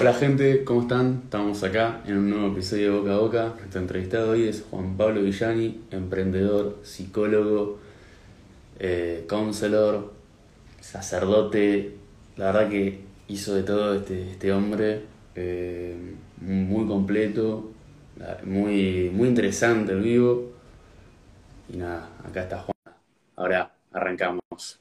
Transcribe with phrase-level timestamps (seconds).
[0.00, 1.20] Hola gente, ¿cómo están?
[1.24, 3.54] Estamos acá en un nuevo episodio de Boca a Boca.
[3.58, 7.78] Nuestro entrevistado hoy es Juan Pablo Villani, emprendedor, psicólogo,
[8.78, 10.14] eh, counselor,
[10.80, 11.98] sacerdote.
[12.38, 15.02] La verdad que hizo de todo este, este hombre,
[15.34, 15.94] eh,
[16.40, 17.70] muy completo,
[18.44, 20.50] muy, muy interesante el vivo.
[21.68, 22.96] Y nada, acá está Juan.
[23.36, 24.80] Ahora arrancamos.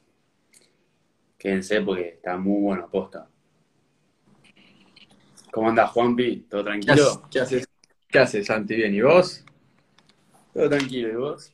[1.38, 3.28] Quédense porque está muy bueno posta.
[5.52, 6.48] ¿Cómo andás, Juanpi?
[6.50, 7.24] ¿Todo tranquilo?
[7.30, 7.68] ¿Qué haces?
[8.08, 8.76] ¿Qué haces, Santi?
[8.76, 8.94] ¿Bien?
[8.94, 9.44] ¿Y vos?
[10.54, 11.54] Todo tranquilo, ¿y vos?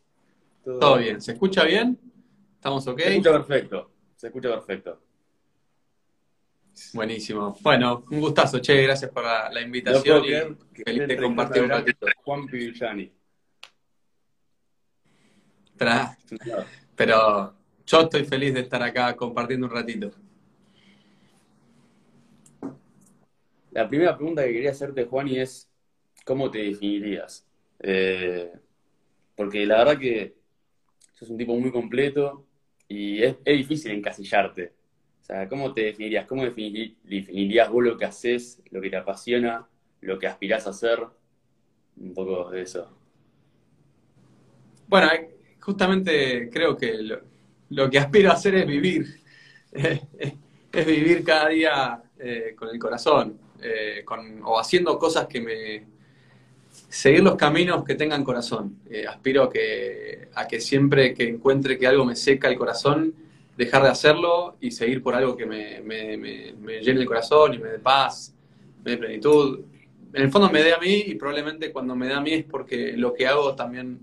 [0.63, 1.21] Todo, bien.
[1.21, 1.99] ¿Se escucha bien?
[2.55, 2.99] ¿Estamos ok?
[2.99, 3.91] Se escucha perfecto.
[4.15, 5.01] Se escucha perfecto.
[6.93, 7.57] Buenísimo.
[7.61, 8.81] Bueno, un gustazo, che.
[8.83, 12.07] Gracias por la, invitación y feliz de compartir un ratito.
[12.23, 13.11] Juanpi Villani.
[16.95, 17.53] Pero
[17.85, 20.11] yo estoy feliz de estar acá compartiendo un ratito.
[23.75, 25.69] La primera pregunta que quería hacerte, Juani, es
[26.23, 27.45] ¿cómo te definirías?
[27.79, 28.49] Eh,
[29.35, 30.33] porque la verdad que
[31.11, 32.47] sos un tipo muy completo
[32.87, 34.71] y es, difícil encasillarte.
[35.21, 36.25] O sea, ¿cómo te definirías?
[36.25, 39.67] ¿Cómo definirías vos lo que haces, lo que te apasiona,
[39.99, 40.99] lo que aspirás a hacer?
[41.97, 42.97] Un poco de eso.
[44.87, 46.93] Bueno, eh, justamente creo que
[47.67, 49.05] lo, que aspiro a hacer es vivir.
[49.73, 53.43] es vivir cada día eh, con el corazón.
[53.67, 55.87] Eh, con, o haciendo cosas que me...
[56.89, 58.77] Seguir los caminos que tengan corazón.
[58.89, 63.13] Eh, aspiro a que, a que siempre que encuentre que algo me seca el corazón,
[63.57, 67.57] dejar de hacerlo y seguir por algo que me, me, me, llene el corazón y
[67.57, 68.35] me dé paz,
[68.83, 69.61] me dé plenitud.
[70.13, 72.43] En el fondo me dé a mí y probablemente cuando me da a mí es
[72.43, 73.99] porque lo que hago también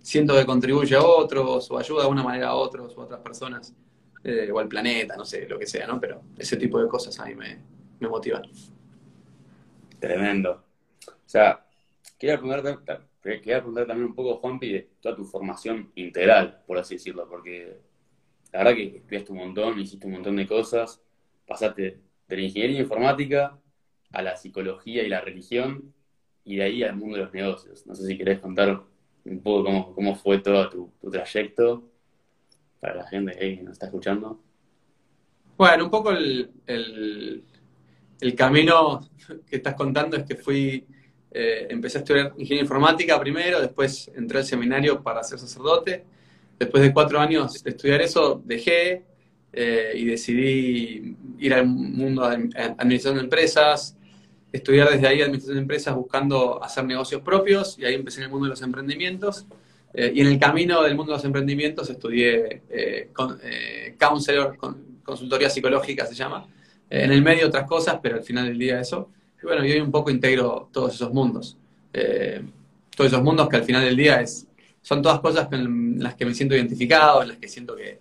[0.00, 3.20] siento que contribuye a otros o ayuda de alguna manera a otros o a otras
[3.20, 3.74] personas
[4.24, 6.00] eh, o al planeta, no sé, lo que sea, ¿no?
[6.00, 7.58] Pero ese tipo de cosas a mí me,
[8.00, 8.42] me motivan.
[10.04, 10.62] Tremendo.
[11.06, 11.64] O sea,
[12.18, 16.96] quería preguntarte, quería preguntar también un poco, Juanpi, de toda tu formación integral, por así
[16.96, 17.78] decirlo, porque
[18.52, 21.02] la verdad que estudiaste un montón, hiciste un montón de cosas,
[21.46, 23.58] pasaste de la ingeniería informática
[24.12, 25.94] a la psicología y la religión,
[26.44, 27.86] y de ahí al mundo de los negocios.
[27.86, 28.82] No sé si querés contar
[29.24, 31.90] un poco cómo, fue todo tu, trayecto
[32.78, 34.38] para la gente que nos está escuchando.
[35.56, 36.52] Bueno, un poco el
[38.34, 39.00] camino
[39.46, 40.86] que estás contando es que fui,
[41.30, 46.04] eh, empecé a estudiar ingeniería informática primero, después entré al seminario para ser sacerdote.
[46.58, 49.02] Después de cuatro años de estudiar eso, dejé
[49.52, 53.96] eh, y decidí ir al mundo de administración de empresas,
[54.52, 58.30] estudiar desde ahí administración de empresas buscando hacer negocios propios y ahí empecé en el
[58.30, 59.46] mundo de los emprendimientos.
[59.92, 62.62] Eh, y en el camino del mundo de los emprendimientos estudié
[63.12, 63.38] con,
[63.98, 64.56] counselor,
[65.04, 66.48] consultoría psicológica se llama,
[66.90, 69.10] en el medio otras cosas, pero al final del día eso.
[69.42, 71.56] Y bueno, yo un poco integro todos esos mundos.
[71.92, 72.42] Eh,
[72.96, 74.46] todos esos mundos que al final del día es,
[74.80, 78.00] son todas cosas en las que me siento identificado, en las que siento que,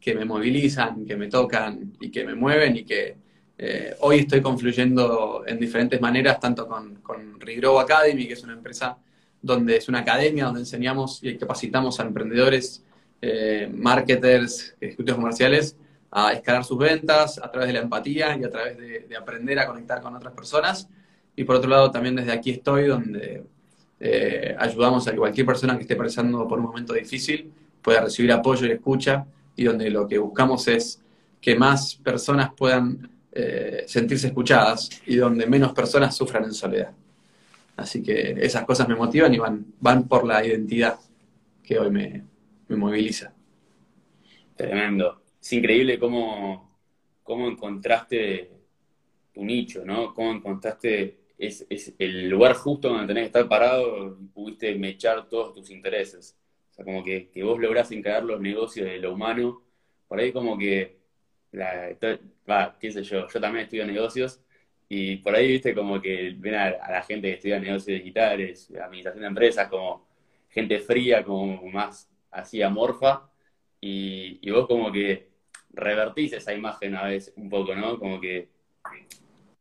[0.00, 3.16] que me movilizan, que me tocan y que me mueven y que
[3.58, 8.54] eh, hoy estoy confluyendo en diferentes maneras, tanto con, con Regrow Academy, que es una
[8.54, 8.98] empresa
[9.40, 12.82] donde es una academia donde enseñamos y capacitamos a emprendedores,
[13.20, 15.76] eh, marketers, ejecutivos comerciales,
[16.14, 19.66] a escalar sus ventas a través de la empatía y a través de, aprender a
[19.66, 20.86] conectar con otras personas.
[21.34, 23.44] Y por otro lado, también desde aquí estoy, donde
[23.98, 27.50] eh, ayudamos a que cualquier persona que esté pasando por un momento difícil
[27.80, 29.24] pueda recibir apoyo y escucha,
[29.56, 31.00] y donde lo que buscamos es
[31.40, 36.92] que más personas puedan eh, sentirse escuchadas y donde menos personas sufran en soledad.
[37.74, 40.98] Así que esas cosas me motivan y van, van por la identidad
[41.62, 42.22] que hoy me,
[42.68, 43.32] me moviliza.
[44.54, 46.78] Tremendo es increíble cómo,
[47.24, 48.50] cómo encontraste
[49.34, 50.14] tu nicho, ¿no?
[50.14, 51.18] Cómo encontraste
[51.98, 56.38] el lugar justo donde tenés que estar parado y pudiste mechar todos tus intereses.
[56.70, 59.62] O sea, como que, vos lográs encarar los negocios de lo humano.
[60.06, 60.98] Por ahí como que,
[62.48, 64.40] va, qué sé yo, yo también estudio negocios
[64.88, 69.22] y por ahí, viste, como que ven a, la gente que estudia negocios digitales, administración
[69.22, 70.06] de empresas, como
[70.50, 73.28] gente fría, como más así amorfa.
[73.80, 75.31] Y vos como que
[75.72, 77.98] revertís esa imagen a veces un poco, ¿no?
[77.98, 78.48] Como que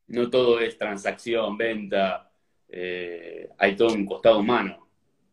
[0.07, 2.29] no todo es transacción, venta,
[2.69, 4.87] eh, hay todo un costado humano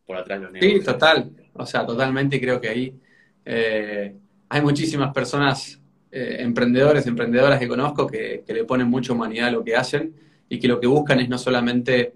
[0.05, 0.79] por atrás de los negocios.
[0.79, 2.99] Sí, total, o sea, totalmente creo que ahí
[3.45, 4.15] eh,
[4.47, 5.79] hay muchísimas personas,
[6.11, 10.13] eh, emprendedores, emprendedoras que conozco que, le ponen mucha humanidad a lo que hacen
[10.47, 12.13] y que lo que buscan es no solamente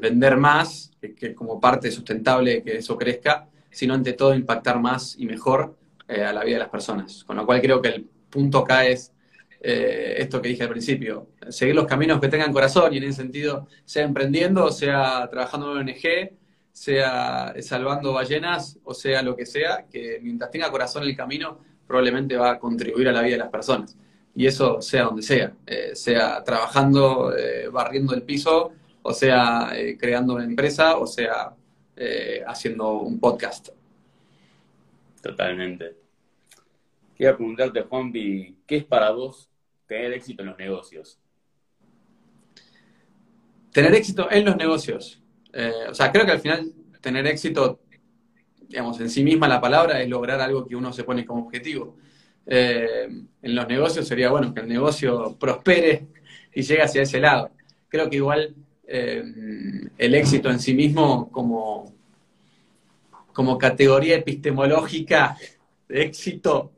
[0.00, 4.80] vender más, que, que como parte sustentable de que eso crezca, sino ante todo impactar
[4.80, 5.76] más y mejor
[6.08, 7.22] eh, a la vida de las personas.
[7.24, 9.12] Con lo cual creo que el punto acá es
[9.60, 11.28] eh, esto que dije al principio.
[11.48, 15.88] seguir los caminos que tengan corazón y en ese sentido, sea emprendiendo, sea trabajando en
[15.88, 16.30] ONG,
[16.72, 22.36] sea salvando ballenas o sea lo que sea, que mientras tenga corazón el camino, probablemente
[22.36, 23.96] va a contribuir a la vida de las personas.
[24.34, 28.72] Y eso sea donde sea, eh, sea trabajando, eh, barriendo el piso,
[29.02, 31.52] o sea creando una empresa, o sea
[32.46, 33.70] haciendo un podcast.
[35.20, 35.97] Totalmente.
[37.18, 39.50] Quiero preguntarte, Juanpi, ¿qué es para vos
[39.86, 41.18] tener éxito en los negocios?
[43.72, 45.20] Tener éxito en los negocios.
[45.90, 46.72] o sea, creo que al final
[47.02, 47.80] tener éxito
[48.68, 51.96] digamos, en sí misma la palabra es lograr algo que uno se pone como objetivo.
[52.46, 53.08] Eh,
[53.42, 56.06] en los negocios sería, bueno, que el negocio prospere
[56.54, 57.50] y llegue hacia ese lado.
[57.88, 58.54] Creo que igual
[58.86, 59.24] eh,
[59.96, 61.94] el éxito en sí mismo como,
[63.32, 65.36] como categoría epistemológica
[65.88, 66.72] de éxito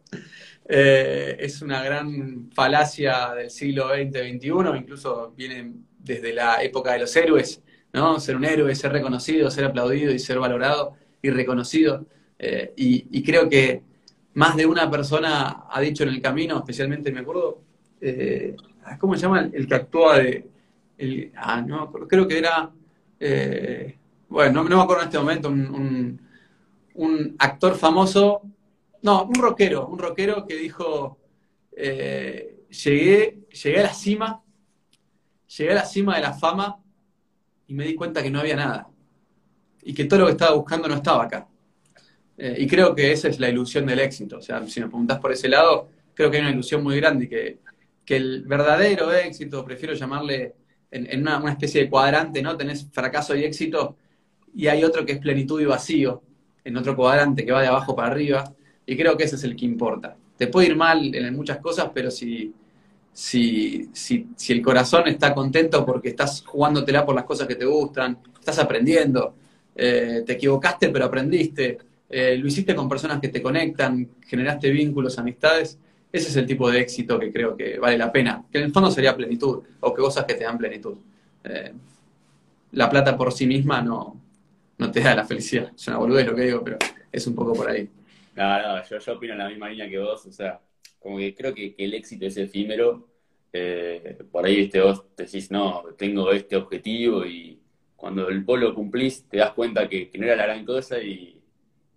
[0.72, 7.16] eh, es una gran falacia del siglo XX-XXI, incluso viene desde la época de los
[7.16, 7.60] héroes,
[7.92, 8.20] ¿no?
[8.20, 12.06] Ser un héroe, ser reconocido, ser aplaudido y ser valorado y reconocido.
[12.38, 13.82] Eh, y, creo que
[14.34, 17.62] más de una persona ha dicho en el camino, especialmente me acuerdo,
[18.00, 18.54] eh,
[19.00, 19.50] ¿cómo se llama?
[19.52, 20.46] El que actúa de...
[20.96, 21.66] El, ah,
[22.08, 22.70] creo que era...
[24.30, 28.42] Bueno, no, me acuerdo en este momento, un, actor famoso,
[29.02, 31.18] no, un rockero, un rockero que dijo,
[31.74, 34.42] llegué, llegué a la cima,
[35.56, 36.82] llegué a la cima de la fama
[37.66, 38.88] y me di cuenta que no había nada
[39.82, 41.48] y que todo lo que estaba buscando no estaba acá.
[42.36, 44.38] Eh, y creo que esa es la ilusión del éxito.
[44.38, 47.26] O sea, si me preguntás por ese lado, creo que hay una ilusión muy grande
[47.26, 47.58] y que,
[48.04, 50.54] que el verdadero éxito, prefiero llamarle
[50.90, 52.56] en, una, especie de cuadrante, ¿no?
[52.56, 53.96] Tenés fracaso y éxito
[54.54, 56.22] y hay otro que es plenitud y vacío,
[56.64, 58.44] en otro cuadrante que va de abajo para arriba,
[58.90, 60.16] y creo que ese es el que importa.
[60.36, 62.52] Te puede ir mal en muchas cosas, pero si,
[63.12, 67.66] si, si, si el corazón está contento porque estás jugándotela por las cosas que te
[67.66, 69.32] gustan, estás aprendiendo,
[69.76, 71.78] eh, te equivocaste pero aprendiste,
[72.08, 75.78] eh, lo hiciste con personas que te conectan, generaste vínculos, amistades,
[76.10, 78.72] ese es el tipo de éxito que creo que vale la pena, que en el
[78.72, 80.96] fondo sería plenitud, o que cosas que te dan plenitud.
[81.44, 81.72] Eh,
[82.72, 84.20] la plata por sí misma no,
[84.78, 86.76] no te da la felicidad, es una boludez lo que digo, pero
[87.12, 87.88] es un poco por ahí.
[88.34, 90.60] No, no, yo, yo opino en la misma línea que vos, o sea,
[90.98, 93.08] como que creo que, el éxito es efímero,
[94.30, 97.60] por ahí este, vos decís, no, tengo este objetivo y
[97.96, 101.40] cuando el polo cumplís, te das cuenta que, no era la gran cosa y,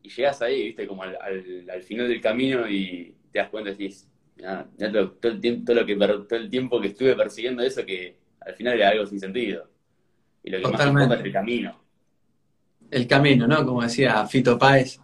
[0.02, 4.10] y llegás ahí, viste, como al, final del camino y te das cuenta y decís,
[4.36, 8.54] ya, todo, el tiempo, lo que, todo el tiempo que estuve persiguiendo eso, que al
[8.56, 9.70] final era algo sin sentido.
[10.44, 11.80] Y lo que más importa es el camino.
[12.92, 13.66] El camino, ¿no?
[13.66, 15.00] Como decía Fito Páez.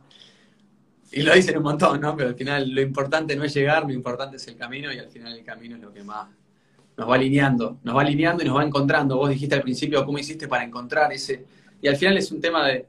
[1.12, 2.16] Y lo dicen un montón, ¿no?
[2.16, 5.10] Pero al final lo importante no es llegar, lo importante es el camino y al
[5.10, 6.28] final el camino es lo que más
[7.00, 9.18] nos va alineando, nos va alineando y nos va encontrando.
[9.18, 11.46] Vos dijiste al principio cómo hiciste para encontrar ese.
[11.82, 12.86] Y al final es un tema de.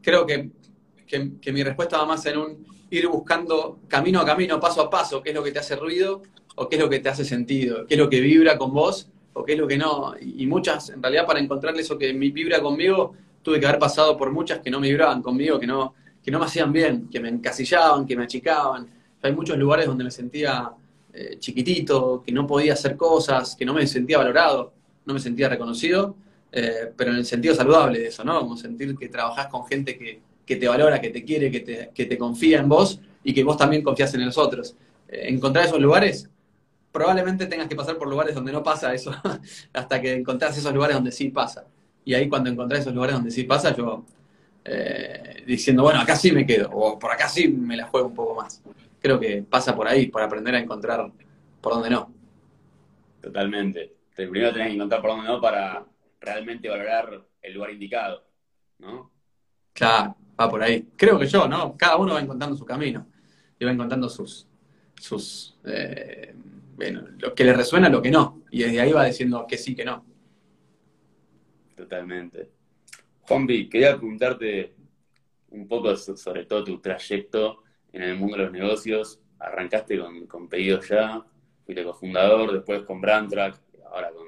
[0.00, 0.50] Creo que,
[1.06, 5.22] que, mi respuesta va más en un ir buscando camino a camino, paso a paso,
[5.22, 6.22] qué es lo que te hace ruido
[6.54, 9.10] o qué es lo que te hace sentido, qué es lo que vibra con vos
[9.32, 10.14] o qué es lo que no.
[10.20, 14.30] Y, muchas, en realidad, para encontrarle eso que vibra conmigo, tuve que haber pasado por
[14.30, 18.06] muchas que no vibraban conmigo, que no, que no me hacían bien, que me encasillaban,
[18.06, 18.86] que me achicaban.
[19.22, 20.70] Hay muchos lugares donde me sentía
[21.12, 24.72] eh, chiquitito, que no podía hacer cosas, que no me sentía valorado,
[25.04, 26.14] no me sentía reconocido,
[26.52, 28.38] eh, pero en el sentido saludable de eso, ¿no?
[28.40, 32.06] Como sentir que trabajás con gente que, te valora, que te quiere, que te, que
[32.06, 34.76] te, confía en vos y que vos también confías en los otros.
[35.08, 36.28] Eh, encontrar esos lugares,
[36.92, 39.12] probablemente tengas que pasar por lugares donde no pasa eso,
[39.72, 41.66] hasta que encontrás esos lugares donde sí pasa.
[42.04, 44.04] Y ahí cuando encontrás esos lugares donde sí pasa, yo
[45.46, 48.34] diciendo, bueno, acá sí me quedo, o por acá sí me la juego un poco
[48.34, 48.62] más
[49.00, 51.10] creo que pasa por ahí, por aprender a encontrar
[51.60, 52.12] por dónde no.
[53.20, 53.94] Totalmente.
[54.14, 55.84] Primero tenés que encontrar por dónde no para
[56.20, 58.24] realmente valorar el lugar indicado,
[58.78, 59.12] ¿no?
[59.72, 60.88] Claro, va por ahí.
[60.96, 61.76] Creo que yo, ¿no?
[61.76, 63.06] Cada uno va encontrando su camino
[63.58, 64.48] y va encontrando sus,
[64.98, 66.34] sus eh,
[66.74, 68.42] bueno, lo que le resuena, lo que no.
[68.50, 70.04] Y desde ahí va diciendo que sí, que no.
[71.76, 72.57] Totalmente.
[73.28, 74.74] Juanvi, quería preguntarte
[75.50, 79.20] un poco sobre todo tu trayecto en el mundo de los negocios.
[79.38, 81.22] Arrancaste con, con Pedidos Ya,
[81.62, 83.60] fuiste cofundador, después con Brandtrack,
[83.92, 84.26] ahora con,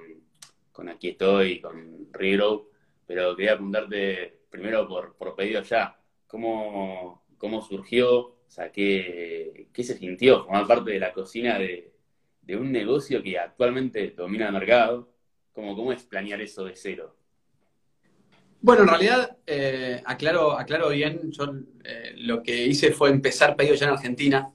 [0.71, 2.69] con Aquí Estoy, con Rero.
[3.07, 8.19] Pero quería preguntarte primero por, por Ya, ¿cómo, cómo surgió?
[8.19, 11.95] O sea, ¿qué, ¿qué, se sintió formar parte de la cocina de,
[12.43, 15.11] de un negocio que actualmente domina el mercado?
[15.53, 17.17] ¿Cómo, ¿Cómo es planear eso de cero?
[18.63, 21.45] Bueno, en realidad, eh, aclaro, aclaro bien, yo
[21.83, 24.51] eh, lo que hice fue empezar pedido ya en Argentina,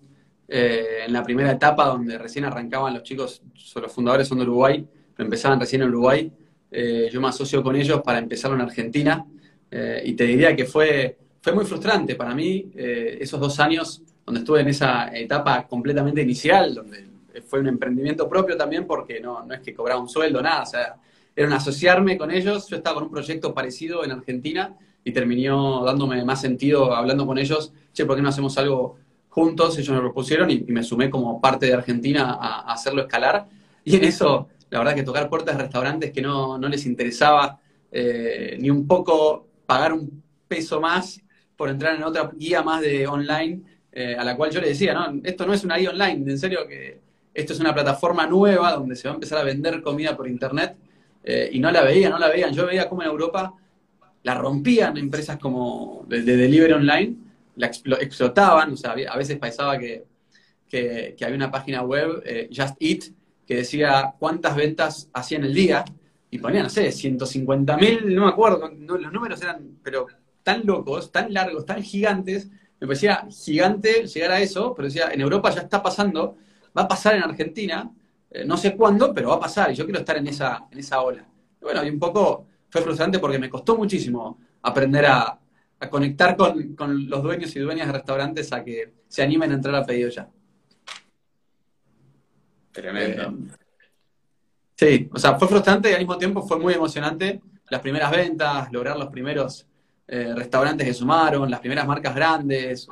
[0.47, 3.41] eh, en la primera etapa donde recién arrancaban los chicos,
[3.75, 6.31] los fundadores son de Uruguay, empezaban recién en Uruguay.
[6.71, 9.25] Eh, yo me asocio con ellos para empezarlo en Argentina
[9.71, 14.01] eh, y te diría que fue, fue muy frustrante para mí eh, esos dos años
[14.25, 17.07] donde estuve en esa etapa completamente inicial, donde
[17.47, 20.65] fue un emprendimiento propio también porque no, no es que cobraba un sueldo, nada, o
[20.65, 20.95] sea,
[21.35, 25.83] era un asociarme con ellos, yo estaba con un proyecto parecido en Argentina y terminó
[25.83, 28.97] dándome más sentido hablando con ellos, che, ¿por qué no hacemos algo
[29.29, 29.77] juntos?
[29.77, 33.45] Ellos me propusieron y, me sumé como parte de Argentina a, hacerlo escalar.
[33.83, 37.59] Y en eso, la verdad que tocar puertas de restaurantes que no, no les interesaba
[37.91, 41.21] eh, ni un poco pagar un peso más
[41.55, 43.61] por entrar en otra guía más de online,
[43.91, 46.39] eh, a la cual yo le decía, no, esto no es una guía online, en
[46.39, 46.99] serio que
[47.33, 50.75] esto es una plataforma nueva donde se va a empezar a vender comida por internet
[51.27, 52.53] eh, y no la veía, no la veían.
[52.53, 53.53] Yo veía como en Europa
[54.21, 57.15] la rompían empresas como de, delivery online,
[57.55, 60.05] la explotaban, o sea, a veces pensaba que,
[60.67, 63.03] que, había una página web, eh, Just Eat,
[63.47, 65.85] que decía cuántas ventas hacían el día,
[66.29, 70.07] y ponían, no sé, 150 mil, no me acuerdo, los números eran, pero
[70.43, 75.21] tan locos, tan largos, tan gigantes, me parecía gigante llegar a eso, pero decía, en
[75.21, 76.35] Europa ya está pasando,
[76.77, 77.89] va a pasar en Argentina,
[78.35, 80.77] eh, no sé cuándo, pero va a pasar, y yo quiero estar en esa, en
[80.77, 81.25] esa ola.
[81.61, 85.39] bueno, y un poco fue frustrante porque me costó muchísimo aprender a,
[85.89, 89.85] conectar con, los dueños y dueñas de restaurantes a que se animen a entrar a
[89.85, 90.27] pedido ya.
[92.71, 93.21] Tremendo.
[93.21, 93.33] Eh,
[94.75, 97.39] sí, o sea, fue frustrante y al mismo tiempo fue muy emocionante.
[97.69, 99.67] Las primeras ventas, lograr los primeros
[100.07, 102.87] eh, restaurantes que sumaron, las primeras marcas grandes.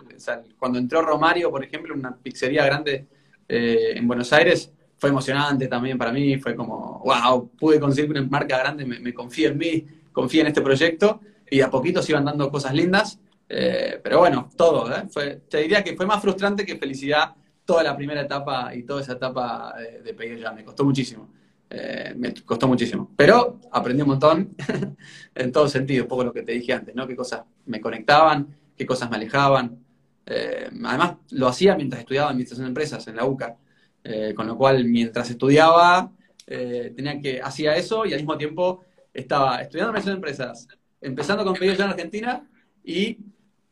[0.57, 3.07] cuando entró Romario, por ejemplo, una pizzería grande
[3.47, 4.71] en Buenos Aires,
[5.03, 9.13] fue emocionante también para mí, fue como, wow, pude conseguir una marca grande, me, me
[9.13, 11.19] confía en mí, confía en este proyecto
[11.51, 13.19] y a poquito se iban dando cosas lindas,
[13.49, 15.41] eh, pero bueno, todo, ¿eh?
[15.49, 19.11] te diría que fue más frustrante que felicidad toda la primera etapa y toda esa
[19.11, 21.27] etapa de, de pedir ya, me costó muchísimo.
[21.69, 23.11] Eh, me costó muchísimo.
[23.17, 24.55] Pero aprendí un montón
[25.35, 27.05] en todo sentido, un poco lo que te dije antes, ¿no?
[27.05, 29.83] Qué cosas me conectaban, qué cosas me alejaban.
[30.25, 33.57] además, lo hacía mientras estudiaba Administración de Empresas en la UCA.
[34.03, 36.11] Eh, con lo cual, mientras estudiaba,
[36.45, 38.83] eh, tenía que, hacía eso y al mismo tiempo
[39.13, 40.67] estaba estudiando administración de empresas,
[40.99, 42.49] empezando con pedidos ya en Argentina
[42.83, 43.17] y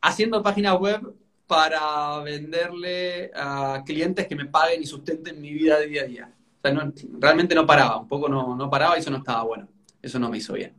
[0.01, 1.13] haciendo páginas web
[1.47, 6.33] para venderle a clientes que me paguen y sustenten mi vida día a día.
[6.57, 9.67] O sea, realmente no paraba, un poco no, no paraba y eso no estaba bueno.
[10.01, 10.73] Eso no me hizo bien.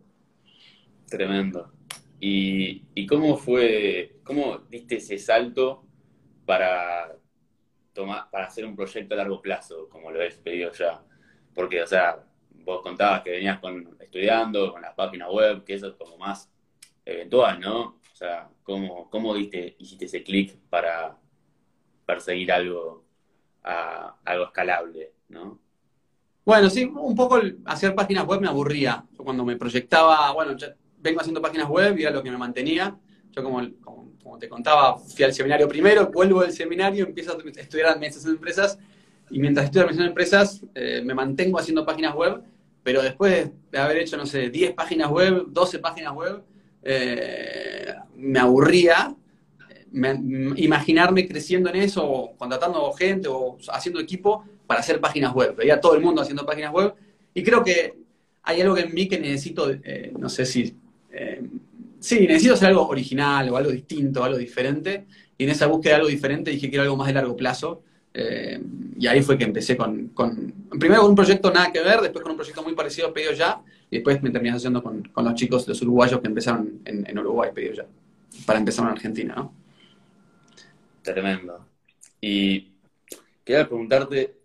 [1.09, 1.71] Tremendo.
[2.19, 5.85] ¿Y, y cómo fue, cómo diste ese salto
[6.47, 7.17] para
[8.31, 11.03] para hacer un proyecto a largo plazo, como lo he pedido ya.
[11.55, 12.25] Porque, o sea,
[12.65, 16.51] vos contabas que venías con, estudiando con las páginas web, que eso es como más
[17.05, 17.81] eventual, ¿no?
[17.81, 21.17] O sea, ¿cómo, cómo diste, hiciste ese clic para
[22.07, 23.05] perseguir algo,
[23.63, 25.61] algo escalable, ¿no?
[26.45, 29.05] Bueno, sí, un poco hacer páginas web me aburría.
[29.17, 30.57] Yo cuando me proyectaba, bueno,
[30.99, 32.99] vengo haciendo páginas web y era lo que me mantenía.
[33.31, 37.61] Yo como, como como te contaba, fui al seminario primero, vuelvo del seminario, empiezo a
[37.61, 38.79] estudiar administración de empresas
[39.31, 42.43] y mientras estudio administración de empresas eh, me mantengo haciendo páginas web,
[42.83, 46.43] pero después de haber hecho, no sé, 10 páginas web, 12 páginas web,
[46.83, 49.15] eh, me aburría
[49.95, 55.55] imaginarme creciendo en eso, o contratando gente o haciendo equipo para hacer páginas web.
[55.55, 56.95] Veía todo el mundo haciendo páginas web
[57.35, 57.95] y creo que
[58.43, 60.75] hay algo en mí que necesito, eh, no sé si
[62.03, 65.07] sí, necesito hacer algo original o algo distinto, algo diferente.
[65.39, 67.83] Y en esa búsqueda de algo diferente dije que quiero algo más de largo plazo.
[68.15, 68.61] Eh,
[68.99, 70.13] y ahí fue que empecé con,
[70.79, 73.33] primero con un proyecto nada que ver, después con un proyecto muy parecido a Pedido
[73.33, 77.51] Ya, y después me terminé haciendo con, los chicos, los uruguayos que empezaron en, Uruguay
[77.55, 77.87] Pedido Ya,
[78.45, 79.55] para empezar en Argentina, ¿no?
[81.03, 81.67] Tremendo.
[82.21, 82.73] Y
[83.45, 84.37] quería preguntarte,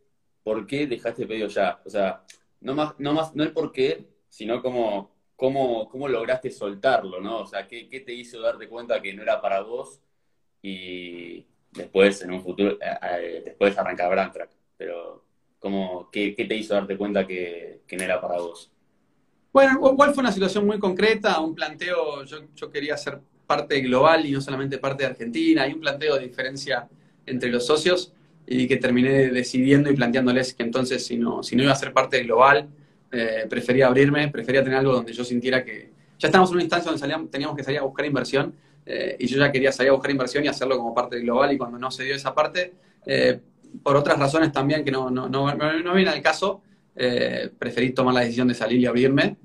[0.43, 1.81] ¿por qué dejaste Pedido Ya?
[1.85, 2.23] O sea,
[2.61, 7.39] no, más, no, más, no el por qué, sino como ¿cómo, cómo lograste soltarlo, ¿no?
[7.41, 10.01] O sea, ¿qué, ¿qué, te hizo darte cuenta que no era para vos
[10.61, 14.49] y después, en un futuro, eh, eh, después arrancar Brandtrack?
[14.75, 15.23] Pero,
[15.59, 18.71] ¿cómo, qué, qué, te hizo darte cuenta que, que, no era para vos?
[19.53, 24.25] Bueno, igual fue una situación muy concreta, un planteo, yo, yo quería ser parte global
[24.25, 26.89] y no solamente parte de Argentina, hay un planteo de diferencia
[27.25, 28.11] entre los socios
[28.45, 31.93] y que terminé decidiendo y planteándoles que entonces si no, si no iba a ser
[31.93, 32.69] parte global,
[33.09, 36.91] eh, prefería abrirme, prefería tener algo donde yo sintiera que ya estamos en una instancia
[36.91, 38.53] donde teníamos que salir a buscar inversión
[38.85, 41.57] eh, y yo ya quería salir a buscar inversión y hacerlo como parte global y
[41.57, 42.73] cuando no se dio esa parte,
[43.05, 43.39] eh,
[43.81, 46.61] por otras razones también que no, no, no, no al caso,
[47.59, 49.37] preferí tomar la decisión de salir y abrirme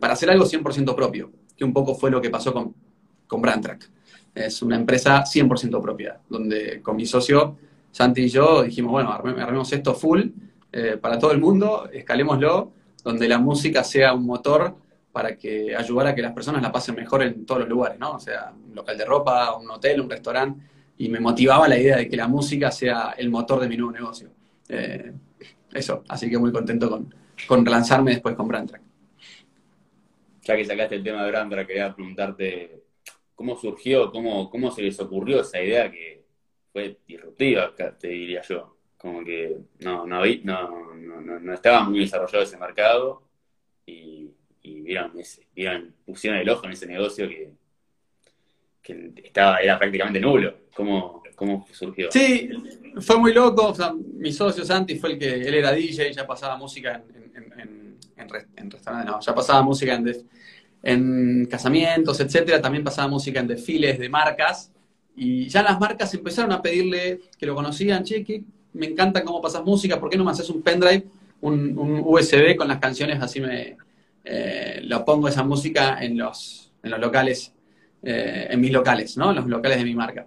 [0.00, 2.74] para hacer algo 100% propio, que un poco fue lo que pasó con,
[3.26, 3.88] con Brandtrack.
[4.34, 7.56] Es una empresa 100% propia, donde con mi socio
[7.92, 10.22] Santi y yo dijimos, bueno, armemos esto full
[11.00, 12.72] para todo el mundo, escalémoslo
[13.08, 14.76] donde la música sea un motor
[15.12, 18.12] para que ayudar a que las personas la pasen mejor en todos los lugares, ¿no?
[18.12, 20.62] O sea, un local de ropa, un hotel, un restaurante,
[20.98, 23.92] y me motivaba la idea de que la música sea el motor de mi nuevo
[23.92, 24.28] negocio.
[24.68, 25.10] Eh,
[25.72, 27.14] eso, así que muy contento con,
[27.46, 28.82] con relanzarme después con Brandtrack.
[30.42, 32.82] Ya que sacaste el tema de Brandtrack, quería preguntarte
[33.34, 36.24] cómo surgió, cómo, cómo se les ocurrió esa idea que
[36.70, 38.77] fue disruptiva, te diría yo.
[38.98, 43.22] Como que no, no, no, no, no estaba muy desarrollado ese mercado
[43.86, 47.52] y, y vieron, ese, vieron, pusieron el ojo en ese negocio que,
[48.82, 50.54] que estaba, era prácticamente nulo.
[50.74, 52.10] ¿Cómo, ¿Cómo surgió?
[52.10, 52.50] Sí,
[53.00, 53.68] fue muy loco.
[53.68, 57.98] O sea, mi socio Santi fue el que, él era DJ, ya pasaba música en,
[58.16, 60.12] en, restaurantes, no, ya pasaba música en,
[60.82, 62.60] en casamientos, etcétera.
[62.60, 64.72] También pasaba música en desfiles de marcas.
[65.14, 68.24] Y ya las marcas empezaron a pedirle que lo conocían, che,
[68.72, 71.06] me encanta cómo pasas música, ¿por qué no me haces un pendrive,
[71.40, 73.20] un, USB con las canciones?
[73.20, 73.76] Así me
[74.24, 77.52] eh, lo pongo esa música en los, en los locales,
[78.02, 79.30] eh, en mis locales, ¿no?
[79.30, 80.26] En los locales de mi marca.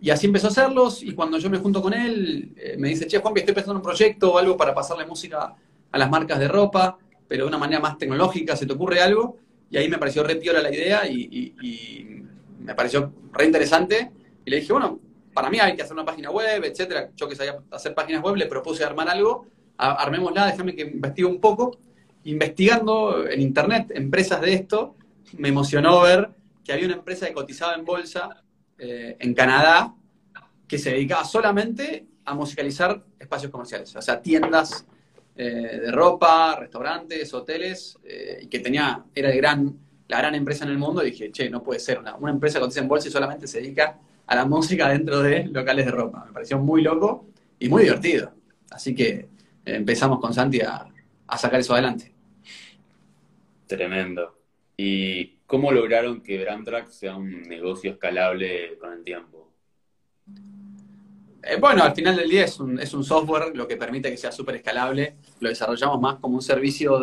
[0.00, 3.06] Y así empezó a hacerlos, y cuando yo me junto con él, eh, me dice,
[3.06, 5.54] che, Juan, estoy pensando en un proyecto o algo para pasarle música
[5.92, 6.98] a las marcas de ropa,
[7.28, 9.36] pero de una manera más tecnológica, ¿se te ocurre algo?
[9.70, 12.22] Y ahí me pareció re piola la idea y, y
[12.60, 14.10] me pareció re interesante.
[14.44, 14.98] Y le dije, bueno,
[15.32, 17.10] para mí hay que hacer una página web, etcétera.
[17.14, 19.46] Yo que sabía hacer páginas web, le propuse armar algo,
[19.76, 21.78] armémosla, déjame que investigue un poco.
[22.24, 24.96] Investigando en internet empresas de esto,
[25.38, 26.30] me emocionó ver
[26.64, 28.42] que había una empresa que cotizaba en bolsa
[28.78, 29.94] eh, en Canadá
[30.66, 34.86] que se dedicaba solamente a musicalizar espacios comerciales, o sea, tiendas
[35.34, 40.64] eh, de ropa, restaurantes, hoteles, eh, y que tenía, era de gran, la gran empresa
[40.64, 42.88] en el mundo, y dije, che, no puede ser, una, una empresa que cotiza en
[42.88, 43.98] bolsa y solamente se dedica
[44.30, 46.24] a la música dentro de locales de ropa.
[46.24, 47.26] Me pareció muy loco
[47.58, 48.32] y muy divertido.
[48.70, 49.28] Así que eh,
[49.64, 50.86] empezamos con Santi a,
[51.36, 52.12] sacar eso adelante.
[53.66, 54.38] Tremendo.
[54.76, 59.50] ¿Y cómo lograron que Brandtrack sea un negocio escalable con el tiempo?
[61.42, 64.16] Eh, bueno, al final del día es un, es un software lo que permite que
[64.16, 65.16] sea súper escalable.
[65.40, 67.00] Lo desarrollamos más como un servicio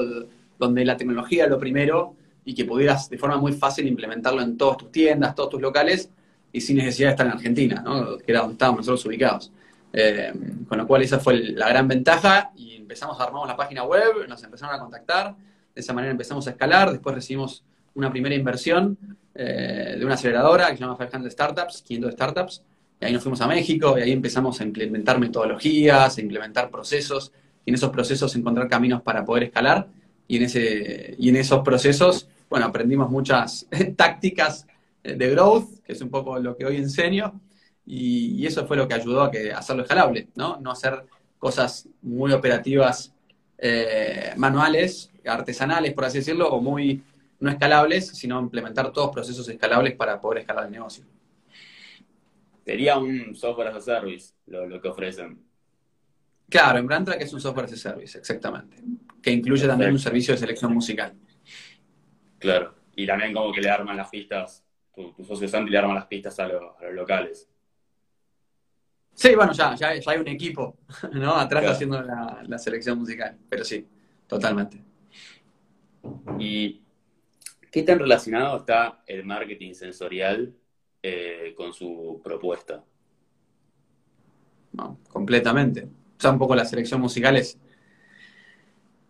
[0.58, 4.56] donde la tecnología es lo primero y que pudieras de forma muy fácil implementarlo en
[4.56, 6.10] todas tus tiendas, todos tus locales
[6.58, 8.18] y sin necesidad de estar en Argentina, ¿no?
[8.18, 9.52] que era donde estábamos nosotros ubicados.
[9.94, 10.34] Eh,
[10.68, 14.28] con lo cual esa fue la gran ventaja y empezamos a armar la página web,
[14.28, 15.36] nos empezaron a contactar,
[15.74, 18.98] de esa manera empezamos a escalar, después recibimos una primera inversión
[19.36, 22.64] eh, de una aceleradora que se llama 500 Startups, 500 Startups,
[23.00, 27.32] y ahí nos fuimos a México y ahí empezamos a implementar metodologías, a implementar procesos,
[27.66, 29.88] y en esos procesos encontrar caminos para poder escalar,
[30.28, 34.66] y en, ese, y en esos procesos, bueno, aprendimos muchas tácticas
[35.16, 37.40] de growth, que es un poco lo que hoy enseño,
[37.86, 40.60] y, eso fue lo que ayudó a, que, hacerlo escalable, ¿no?
[40.60, 41.06] No hacer
[41.40, 43.14] cosas muy operativas
[43.58, 47.02] eh, manuales, artesanales, por así decirlo, o muy
[47.40, 51.06] no escalables, sino implementar todos procesos escalables para poder escalar el negocio.
[52.66, 55.40] Sería un software as a service lo, que ofrecen.
[56.50, 58.78] Claro, en Brandtrack es un software as a service, exactamente.
[59.22, 61.14] Que incluye también un servicio de selección musical.
[62.40, 62.76] Claro.
[62.96, 64.64] Y también como que le arman las pistas
[65.16, 67.48] tu, socio Santi le arma las pistas a, los, locales.
[69.14, 70.78] Sí, bueno, ya, ya, hay un equipo,
[71.14, 71.36] ¿no?
[71.36, 73.88] Atrás haciendo la, selección musical, pero sí,
[74.28, 74.82] totalmente.
[76.40, 76.82] ¿Y
[77.72, 80.54] qué tan relacionado está el marketing sensorial
[81.02, 82.84] eh, con su propuesta?
[84.74, 85.84] No, completamente.
[85.84, 87.60] O sea, un poco la selección musical es,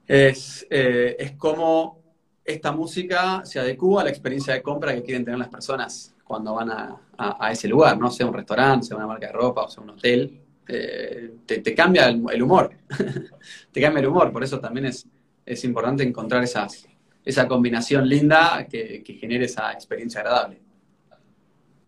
[0.07, 2.06] es, eh, es como
[2.47, 6.55] esta música se adecua a la experiencia de compra que quieren tener las personas cuando
[6.55, 8.09] van a, ese lugar, ¿no?
[8.09, 10.39] Sea un restaurante, sea una marca de ropa, o sea un hotel.
[10.65, 12.71] Eh, te, cambia el, humor.
[13.71, 14.31] te cambia el humor.
[14.31, 15.05] Por eso también es,
[15.45, 20.59] es importante encontrar esa combinación linda que, genere esa experiencia agradable.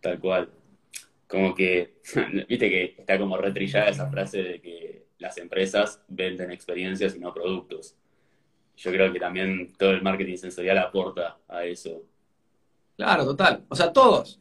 [0.02, 0.50] Tal cual.
[1.26, 2.00] Como que,
[2.50, 7.34] viste que está como retrillada esa frase de que las empresas venden experiencias y no
[7.34, 7.96] productos
[8.80, 12.02] yo creo que también todo el marketing sensorial aporta a eso.
[12.96, 13.66] Claro, total.
[13.68, 14.40] O sea, todos,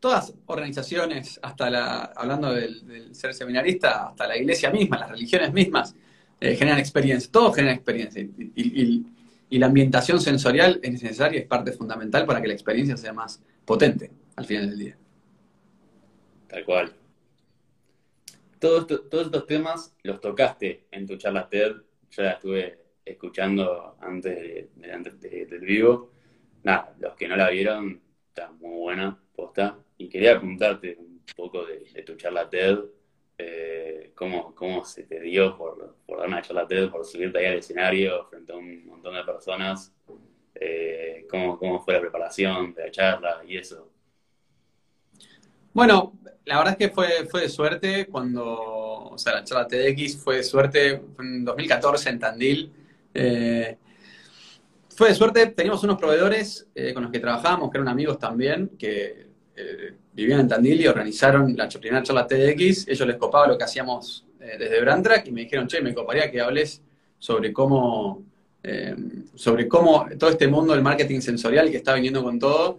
[0.00, 5.94] todas organizaciones, hasta la, hablando del, ser seminarista, hasta la iglesia misma, las religiones mismas,
[6.40, 8.22] eh, generan experiencia, todos generan experiencia.
[8.22, 9.04] Y,
[9.50, 14.10] la ambientación sensorial es necesaria, es parte fundamental para que la experiencia sea más potente
[14.34, 14.96] al final del día.
[16.48, 16.92] Tal cual.
[18.58, 21.76] Todos, todos estos temas los tocaste en tu charla TED,
[22.10, 26.10] yo la estuve escuchando antes, del vivo.
[26.64, 29.78] Nada, los que no la vieron, está muy buena, posta.
[29.96, 32.78] Y quería preguntarte un poco de, tu charla TED,
[33.38, 37.46] Eh, ¿cómo, ¿Cómo se te dio por, por dar una charla TED, por subirte ahí
[37.46, 39.94] al escenario frente a un montón de personas?
[40.54, 43.90] Eh, ¿cómo, ¿Cómo fue la preparación de la charla y eso?
[45.74, 46.14] Bueno,
[46.46, 50.36] la verdad es que fue, fue de suerte cuando, o sea, la charla TEDx fue
[50.36, 52.72] de suerte en 2014 en Tandil.
[53.18, 53.78] Eh,
[54.94, 58.72] fue de suerte, teníamos unos proveedores eh, con los que trabajábamos, que eran amigos también,
[58.78, 62.88] que eh, vivían en Tandil y organizaron la primera charla TEDx.
[62.88, 66.40] Ellos les copaba lo que hacíamos desde Brandtrack y me dijeron, che, me coparía que
[66.40, 66.80] hables
[67.18, 68.22] sobre cómo,
[69.34, 72.78] sobre cómo todo este mundo del marketing sensorial que está viniendo con todo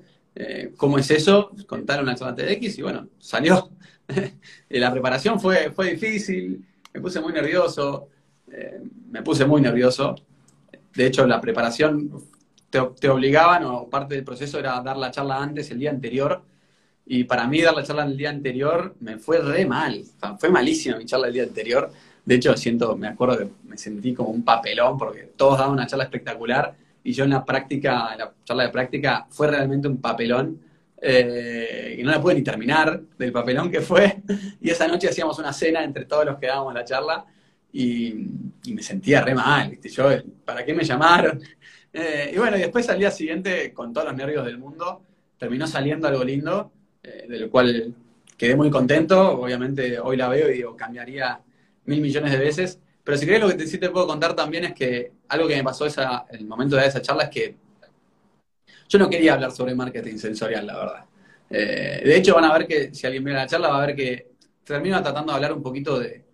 [0.77, 3.71] cómo es eso, contaron la charla TEDx y bueno, salió.
[4.69, 8.07] la preparación fue, fue difícil, me puse muy nervioso,
[9.11, 10.15] me puse muy nervioso.
[10.97, 12.09] De hecho, la preparación
[12.71, 16.41] te, obligaban, o parte del proceso era dar la charla antes, el día anterior,
[17.05, 20.03] y para mí dar la charla el día anterior me fue re mal,
[20.39, 21.91] fue malísima mi charla el día anterior.
[22.25, 25.85] De hecho, siento, me acuerdo que me sentí como un papelón porque todos daban una
[25.85, 30.59] charla espectacular y yo en la práctica, la charla de práctica, fue realmente un papelón.
[30.99, 34.23] Eh, y no la pude ni terminar del papelón que fue.
[34.59, 37.23] Y esa noche hacíamos una cena entre todos los que dábamos la charla
[37.73, 38.13] y,
[38.73, 39.89] me sentía re mal, ¿viste?
[40.43, 41.41] ¿para qué me llamaron?
[41.93, 45.03] Eh, y bueno, y después al día siguiente, con todos los nervios del mundo,
[45.37, 47.95] terminó saliendo algo lindo, eh, de lo cual
[48.37, 49.39] quedé muy contento.
[49.39, 51.39] Obviamente hoy la veo y digo, cambiaría
[51.85, 52.79] mil millones de veces.
[53.03, 55.63] Pero si querés, lo que sí te puedo contar también es que algo que me
[55.63, 57.55] pasó esa, el momento de esa charla es que
[58.89, 61.05] yo no quería hablar sobre marketing sensorial, la verdad.
[61.49, 63.95] Eh, de hecho, van a ver que, si alguien mira la charla, va a ver
[63.95, 64.31] que
[64.63, 66.26] termino tratando de hablar un poquito de,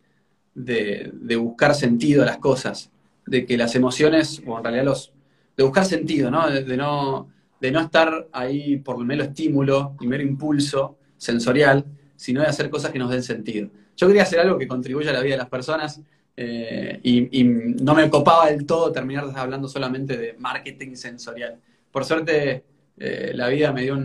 [0.56, 2.92] de, buscar sentido a las cosas,
[3.26, 5.14] de que las emociones, o en realidad los,
[5.56, 6.50] de buscar sentido, ¿no?
[6.50, 11.86] De, no, de no estar ahí por el mero estímulo y mero impulso sensorial,
[12.16, 13.70] sino de hacer cosas que nos den sentido.
[13.96, 16.02] Yo quería hacer algo que contribuya a la vida de las personas,
[16.36, 21.60] eh, y, no me copaba del todo terminar hablando solamente de marketing sensorial.
[21.92, 22.64] Por suerte,
[22.98, 23.96] eh, la vida me dio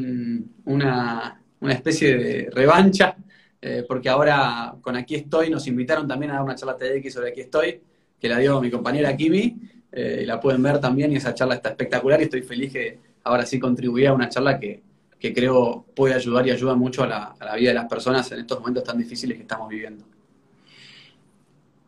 [0.64, 3.16] una, especie de revancha,
[3.60, 7.30] eh, porque ahora con Aquí Estoy nos invitaron también a dar una charla TEDx sobre
[7.30, 7.80] Aquí Estoy,
[8.20, 9.56] que la dio mi compañera Kimi,
[9.90, 13.46] y la pueden ver también, y esa charla está espectacular, y estoy feliz que ahora
[13.46, 14.82] sí contribuía a una charla que,
[15.18, 18.84] creo puede ayudar y ayuda mucho a la vida de las personas en estos momentos
[18.84, 20.04] tan difíciles que estamos viviendo.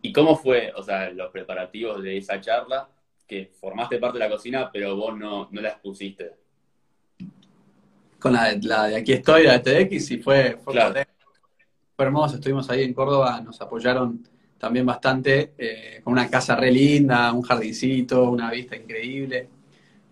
[0.02, 2.88] ¿Y cómo fue, o sea, los preparativos de esa charla?
[3.26, 6.32] Que formaste parte de la cocina, pero vos no, no la expusiste.
[8.18, 10.74] Con la de, la de aquí estoy, la de TX, y fue, fue,
[12.02, 12.36] hermoso.
[12.36, 14.22] Estuvimos ahí en Córdoba, nos apoyaron
[14.58, 19.48] también bastante, eh, con una casa re linda, un jardincito, una vista increíble.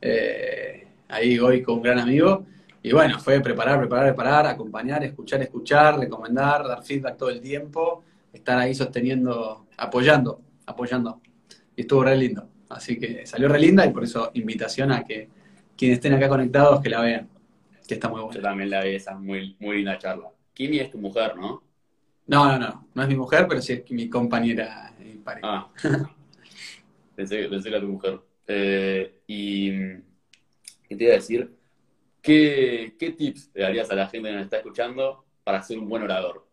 [0.01, 2.47] Eh, ahí voy con un gran amigo.
[2.83, 8.05] Y bueno, fue preparar, preparar, preparar, acompañar, escuchar, escuchar, recomendar, dar feedback todo el tiempo,
[8.33, 11.21] estar ahí sosteniendo apoyando, apoyando.
[11.77, 12.49] Y estuvo re lindo.
[12.71, 15.29] Así que salió re linda y por eso invitación a que
[15.77, 17.29] quienes estén acá conectados que la vean,
[17.87, 18.37] que está muy buena.
[18.37, 20.29] Yo también la vi, esa muy, muy linda charla.
[20.55, 21.63] Kimi es tu mujer, ¿no?
[22.29, 25.49] No, no, no, no es mi mujer, pero sí es mi compañera y pareja.
[25.49, 25.73] Ah,
[27.17, 28.21] pensé, pensé que era tu mujer.
[28.47, 29.71] Eh, y,
[30.87, 31.51] ¿qué te iba a decir?
[32.21, 35.89] ¿Qué, ¿Qué tips le darías a la gente que nos está escuchando para ser un
[35.89, 36.47] buen orador?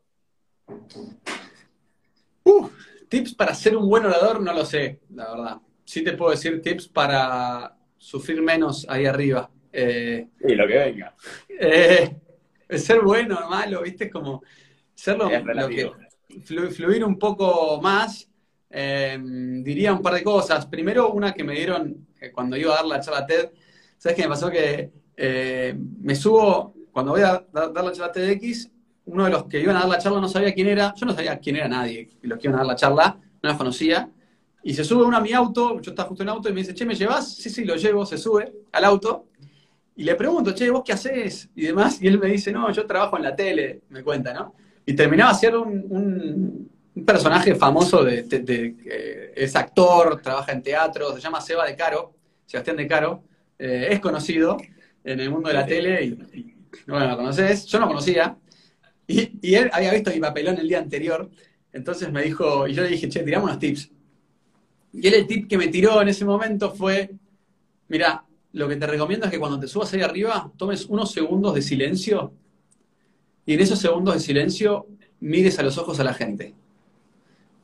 [2.43, 2.69] Uh,
[3.09, 5.57] Tips para ser un buen orador, no lo sé, la verdad.
[5.83, 9.49] Sí te puedo decir tips para sufrir menos ahí arriba.
[9.71, 11.15] Eh, y lo que venga.
[11.49, 12.15] Eh,
[12.69, 14.09] ser bueno o malo, ¿viste?
[14.09, 14.41] Como
[14.95, 15.29] ser lo,
[15.69, 15.91] que,
[16.71, 18.27] fluir un poco más.
[18.69, 19.17] Eh,
[19.63, 20.65] diría un par de cosas.
[20.65, 23.51] Primero, una que me dieron cuando iba a dar la charla TED.
[23.97, 24.49] ¿Sabes qué me pasó?
[24.49, 24.91] Que
[26.01, 28.71] me subo, cuando voy a dar, dar la charla TEDx,
[29.05, 31.13] uno de los que iban a dar la charla no sabía quién era, yo no
[31.13, 34.09] sabía quién era nadie, los que iban a dar la charla, no los conocía,
[34.63, 36.73] y se sube uno a mi auto, yo estaba justo en auto, y me dice,
[36.73, 37.35] che, ¿me llevas?
[37.35, 39.27] Sí, sí, lo llevo, se sube al auto,
[39.95, 41.49] y le pregunto, che, ¿vos qué haces?
[41.55, 44.55] Y demás, y él me dice, no, yo trabajo en la tele, me cuenta, ¿no?
[44.85, 45.85] Y terminaba siendo un,
[46.95, 52.13] un, personaje famoso de, de, es actor, trabaja en teatro, se llama Seba de Caro,
[52.45, 53.23] Sebastián de Caro,
[53.59, 54.57] eh, es conocido
[55.03, 56.55] en el mundo de la tele, y,
[56.87, 58.37] bueno, lo conoces, yo no conocía,
[59.07, 61.29] y, él había visto mi papelón el día anterior,
[61.73, 63.91] entonces me dijo, y yo le dije, che, tiramos unos tips.
[64.93, 67.11] Y él el tip que me tiró en ese momento fue,
[67.89, 71.53] mira, lo que te recomiendo es que cuando te subas ahí arriba, tomes unos segundos
[71.53, 72.31] de silencio
[73.45, 74.87] y en esos segundos de silencio
[75.19, 76.53] mires a los ojos a la gente.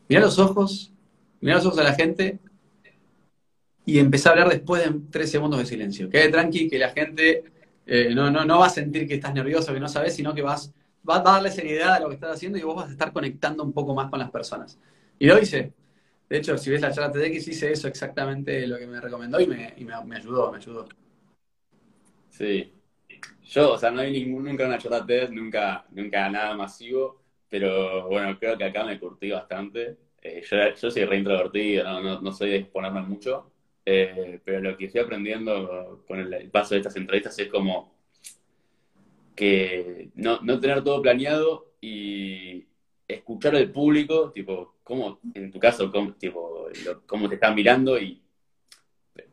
[0.08, 0.92] Mira los ojos,
[1.40, 2.40] mira los ojos a la gente
[3.86, 6.10] y empecé a hablar después de tres segundos de silencio.
[6.10, 7.44] Quede tranqui que la gente
[7.86, 10.42] eh, no, no, no va a sentir que estás nervioso, que no sabes, sino que
[10.42, 10.74] vas
[11.08, 13.64] va a darle seriedad a lo que estás haciendo y vos vas a estar conectando
[13.64, 14.80] un poco más con las personas.
[15.20, 15.74] Y lo hice.
[16.30, 19.48] De hecho, si ves la charla TEDx, hice eso exactamente lo que me recomendó y
[19.48, 19.74] me,
[20.16, 20.88] ayudó, me ayudó.
[22.30, 22.74] Sí.
[23.52, 28.08] Yo, o sea, no hay ningún, nunca una charla TED, nunca, nunca nada masivo, pero
[28.08, 29.98] bueno, creo que acá me curtí bastante.
[30.22, 33.52] Eh, yo, yo soy reintrovertido, no, no, soy de exponerme mucho,
[33.86, 37.94] eh, pero lo que estoy aprendiendo con el, paso de estas entrevistas es como
[39.36, 42.66] que no, no tener todo planeado y
[43.06, 46.70] escuchar al público, tipo, cómo, en tu caso, cómo, tipo,
[47.06, 48.22] cómo te están mirando y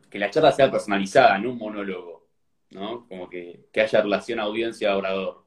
[0.09, 2.18] que la charla sea personalizada, no un monólogo,
[2.71, 3.07] ¿no?
[3.07, 5.45] Como que, que haya relación audiencia-orador.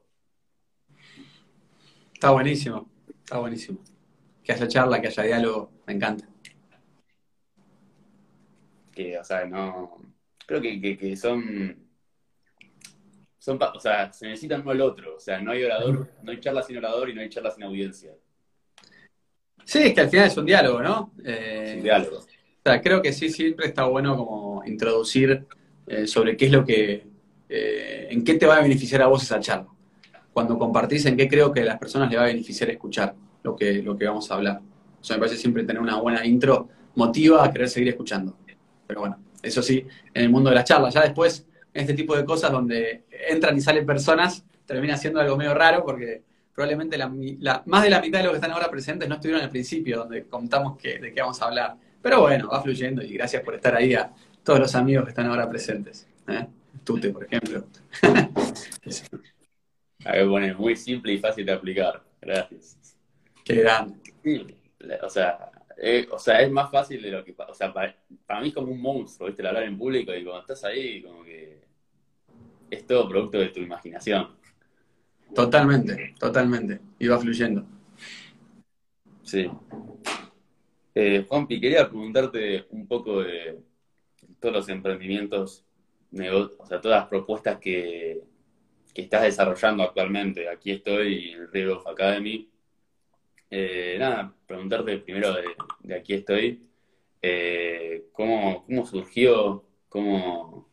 [2.13, 3.79] Está buenísimo, está buenísimo.
[4.43, 6.27] Que haya charla, que haya diálogo, me encanta.
[8.91, 9.97] Que, o sea, no.
[10.45, 11.77] Creo que, que, son.
[13.39, 15.15] Son, o sea, se necesitan uno al otro.
[15.15, 17.63] O sea, no hay orador, no hay charla sin orador y no hay charla sin
[17.63, 18.13] audiencia.
[19.65, 21.13] Sí, es que al final es un diálogo, ¿no?
[21.23, 22.17] Eh, un diálogo.
[22.19, 25.45] O sea, creo que sí, siempre está bueno como introducir
[25.87, 27.12] eh, sobre qué es lo que,
[27.49, 29.67] eh, en qué te va a beneficiar a vos esa charla.
[30.31, 33.55] Cuando compartís en qué creo que a las personas le va a beneficiar escuchar lo
[33.55, 34.61] que, lo que vamos a hablar.
[34.99, 38.35] O sea, me parece siempre tener una buena intro motiva a querer seguir escuchando.
[38.87, 40.93] Pero bueno, eso sí, en el mundo de las charlas.
[40.93, 45.53] Ya después, este tipo de cosas donde entran y salen personas, termina siendo algo medio
[45.53, 46.97] raro porque probablemente
[47.65, 50.23] más de la mitad de los que están ahora presentes no estuvieron al principio, donde
[50.25, 51.75] contamos que, de qué vamos a hablar.
[52.01, 54.11] Pero bueno, va fluyendo y gracias por estar ahí a
[54.43, 56.07] todos los amigos que están ahora presentes.
[56.27, 56.45] ¿eh?
[56.83, 57.65] Tute, por ejemplo.
[60.05, 62.03] Ahí pone muy simple y fácil de aplicar.
[62.21, 62.97] Gracias.
[63.43, 63.99] Qué grande.
[65.01, 67.35] o sea, eh, o sea, es más fácil de lo que...
[67.37, 67.95] O sea, para,
[68.41, 69.41] mí es como un monstruo, ¿viste?
[69.41, 71.63] El hablar en público y cuando estás ahí, como que...
[72.69, 74.29] Es todo producto de tu imaginación.
[75.35, 76.79] Totalmente, totalmente.
[76.99, 77.65] Y va fluyendo.
[79.23, 79.49] Sí.
[80.95, 83.59] Eh, Juanpi, quería preguntarte un poco de
[84.39, 85.65] todos los emprendimientos,
[86.13, 88.21] o sea, todas las propuestas que,
[88.93, 90.47] estás desarrollando actualmente.
[90.47, 92.49] Aquí estoy en Red Academy.
[93.49, 95.33] Eh, nada, preguntarte primero
[95.81, 96.63] de, aquí estoy.
[97.21, 99.63] Eh, ¿cómo, surgió?
[99.89, 100.69] ¿Cómo,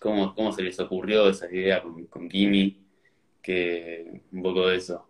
[0.00, 2.86] cómo, se les ocurrió esa idea con, con Kimi?
[3.46, 5.05] que un poco de eso.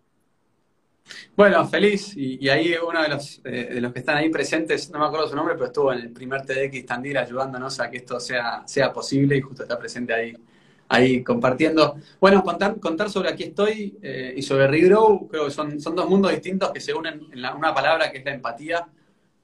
[1.35, 2.15] Bueno, feliz.
[2.15, 5.27] Y, ahí uno de los, eh, de los que están ahí presentes, no me acuerdo
[5.27, 8.91] su nombre, pero estuvo en el primer TDX Tandil ayudándonos a que esto sea, sea
[8.91, 10.33] posible y justo está presente ahí,
[10.89, 11.97] ahí compartiendo.
[12.19, 16.09] Bueno, contar, contar sobre Aquí Estoy eh, y sobre Regrow, creo que son, son dos
[16.09, 18.87] mundos distintos que se unen en una palabra que es la empatía.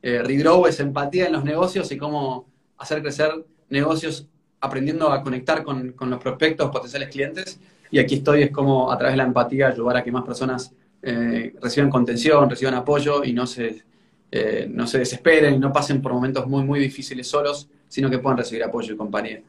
[0.01, 2.47] Eh, Regrow es empatía en los negocios y cómo
[2.77, 4.27] hacer crecer negocios
[4.59, 7.59] aprendiendo a conectar con, con los prospectos, potenciales clientes.
[7.91, 10.73] Y aquí estoy, es como a través de la empatía ayudar a que más personas
[11.05, 13.83] eh, reciban contención, reciban apoyo y no se,
[14.31, 18.37] eh, no se desesperen, no pasen por momentos muy, muy difíciles solos, sino que puedan
[18.37, 19.41] recibir apoyo y compañía.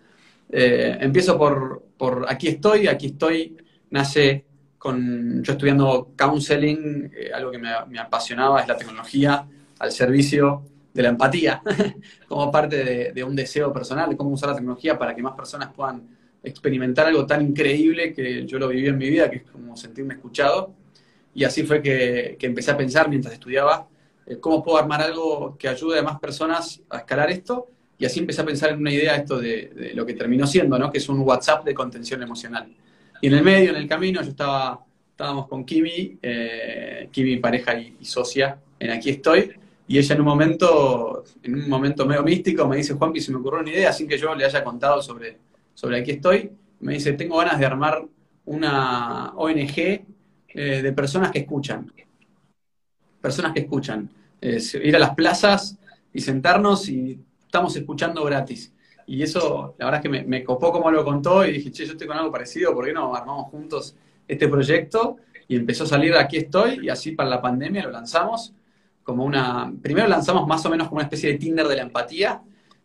[0.51, 3.57] Eh, empiezo por, por Aquí estoy, Aquí estoy,
[3.91, 4.45] nace
[4.79, 9.47] con yo estudiando counseling, algo que me, apasionaba es la tecnología
[9.79, 11.63] al servicio de la empatía,
[12.29, 15.35] como parte de, de, un deseo personal, de cómo usar la tecnología para que más
[15.35, 16.03] personas puedan
[16.43, 20.15] experimentar algo tan increíble que yo lo viví en mi vida, que es como sentirme
[20.15, 20.75] escuchado.
[21.35, 23.89] Y así fue que, empecé a pensar mientras estudiaba
[24.27, 27.69] eh, cómo puedo armar algo que ayude a más personas a escalar esto.
[27.99, 30.91] Y así empecé a pensar en una idea esto de, lo que terminó siendo, ¿no?
[30.91, 32.73] que es un WhatsApp de contención emocional.
[33.21, 37.79] Y en el medio, en el camino, yo estaba, estábamos con Kimi, eh, Kimi pareja
[37.79, 39.53] y, y, socia, en Aquí Estoy,
[39.87, 43.39] y ella en un momento, en un momento medio místico, me dice, Juanpi, se me
[43.39, 45.39] ocurrió una idea, sin que yo le haya contado sobre,
[45.75, 48.05] sobre aquí estoy, me dice, tengo ganas de armar
[48.47, 50.05] una ONG
[50.55, 51.93] eh, de personas que escuchan.
[53.21, 54.09] Personas que escuchan.
[54.41, 55.79] ir a las plazas
[56.13, 58.73] y sentarnos y estamos escuchando gratis.
[59.07, 61.93] Y eso, la verdad es que me, copó como lo contó y dije, che, yo
[61.93, 63.95] estoy con algo parecido, ¿por qué no armamos juntos
[64.27, 65.17] este proyecto?
[65.49, 68.55] Y empezó a salir Aquí estoy, y así para la pandemia lo lanzamos
[69.03, 69.73] como una...
[69.83, 72.43] Primero lanzamos más o menos como una especie de Tinder de la empatía,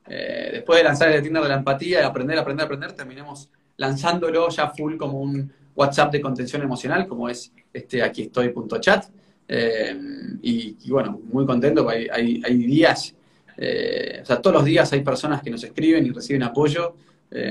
[0.07, 4.49] eh, después de lanzar el Tinder de la empatía y aprender, aprender, aprender, terminemos lanzándolo
[4.49, 9.05] ya full como un WhatsApp de contención emocional, como es este aquí estoy.chat.
[9.47, 9.97] Eh,
[10.41, 13.15] y, bueno, muy contento, hay, hay, días,
[13.57, 16.95] eh, o sea, todos los días hay personas que nos escriben y reciben apoyo.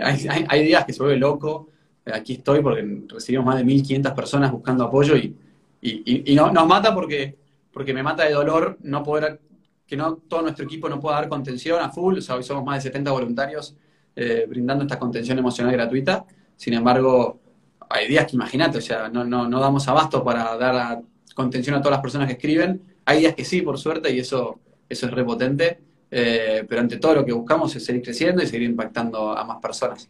[0.02, 1.68] hay, días que se vuelve loco.
[2.04, 5.34] aquí estoy porque recibimos más de 1.500 personas buscando apoyo y,
[5.80, 7.36] y, no, nos mata porque,
[7.72, 9.40] porque me mata de dolor no poder
[9.86, 12.62] que no todo nuestro equipo no pueda dar contención a full, o sea, hoy somos
[12.62, 13.74] más de 70 voluntarios
[14.14, 17.40] eh, brindando esta contención emocional gratuita, sin embargo,
[17.90, 21.00] hay días que imagínate, o sea, no, no, no damos abasto para dar
[21.34, 22.82] contención a todas las personas que escriben.
[23.04, 25.80] Hay días que sí, por suerte, y eso, eso es repotente.
[26.10, 29.58] Eh, pero ante todo lo que buscamos es seguir creciendo y seguir impactando a más
[29.58, 30.08] personas.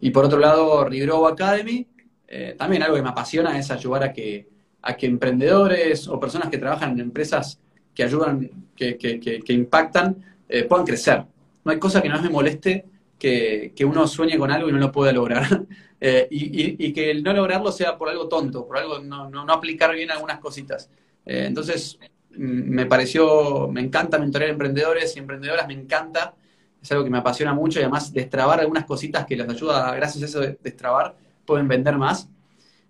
[0.00, 1.86] Y por otro lado, Regrow Academy,
[2.26, 4.48] eh, también algo que me apasiona es ayudar a que,
[4.82, 7.60] a que emprendedores o personas que trabajan en empresas
[7.94, 10.16] que ayudan, que, que, que, impactan,
[10.48, 11.24] eh, puedan crecer.
[11.64, 12.86] No hay cosa que no me moleste
[13.18, 15.46] que, uno sueñe con algo y no lo pueda lograr.
[16.30, 19.52] y, y, que el no lograrlo sea por algo tonto, por algo no, no, no
[19.52, 20.90] aplicar bien algunas cositas.
[21.24, 21.98] entonces,
[22.30, 26.34] mm, me pareció, me encanta mentorear emprendedores y emprendedoras, me encanta
[26.82, 30.22] es algo que me apasiona mucho y además destrabar algunas cositas que les ayuda, gracias
[30.22, 31.14] a eso de destrabar,
[31.46, 32.28] pueden vender más.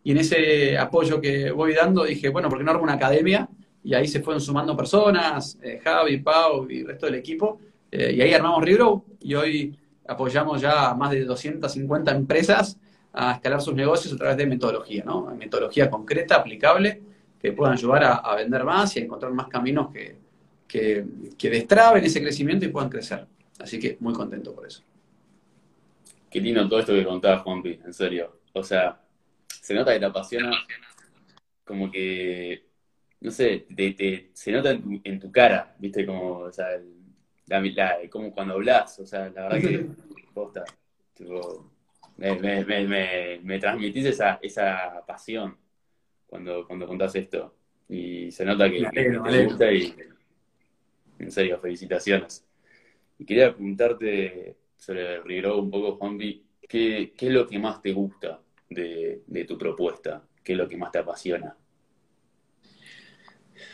[0.02, 3.48] Y en ese apoyo que voy dando dije, bueno, ¿por qué no armo una academia?
[3.84, 7.60] Y ahí se fueron sumando personas, eh, Javi, Pau y el resto del equipo.
[7.90, 12.78] Eh, y ahí armamos Regrow y hoy apoyamos ya a más de 250 empresas
[13.12, 15.26] a escalar sus negocios a través de metodología, ¿no?
[15.34, 17.02] Metodología concreta, aplicable,
[17.40, 20.16] que puedan ayudar a, vender más y a encontrar más caminos que,
[20.66, 21.04] que,
[21.36, 23.26] que destraben ese crecimiento y puedan crecer.
[23.58, 24.82] Así que muy contento por eso.
[26.30, 28.40] Qué lindo todo esto que contabas, Juanpi, en serio.
[28.54, 28.98] O sea,
[29.46, 30.50] se nota que te apasiona
[31.64, 32.64] como que,
[33.20, 33.66] no sé,
[34.32, 36.68] se nota en tu, cara, viste, como, o sea,
[38.10, 39.86] como cuando hablas, o sea, la verdad que,
[40.34, 40.64] posta,
[42.22, 45.56] me, transmitís esa, esa pasión
[46.26, 47.54] cuando, cuando contás esto.
[47.88, 49.94] Y se nota que, te gusta y,
[51.18, 52.44] en serio, felicitaciones.
[53.18, 57.92] Y quería preguntarte sobre el un poco, Juanpi, ¿qué, ¿qué, es lo que más te
[57.92, 60.22] gusta de, tu propuesta?
[60.42, 61.56] ¿Qué es lo que más te apasiona?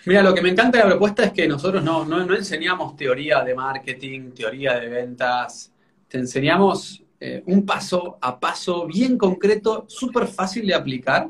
[0.05, 3.43] Mira, lo que me encanta de la propuesta es que nosotros no, no, enseñamos teoría
[3.43, 5.73] de marketing, teoría de ventas,
[6.09, 11.29] te enseñamos eh, un paso a paso bien concreto, súper fácil de aplicar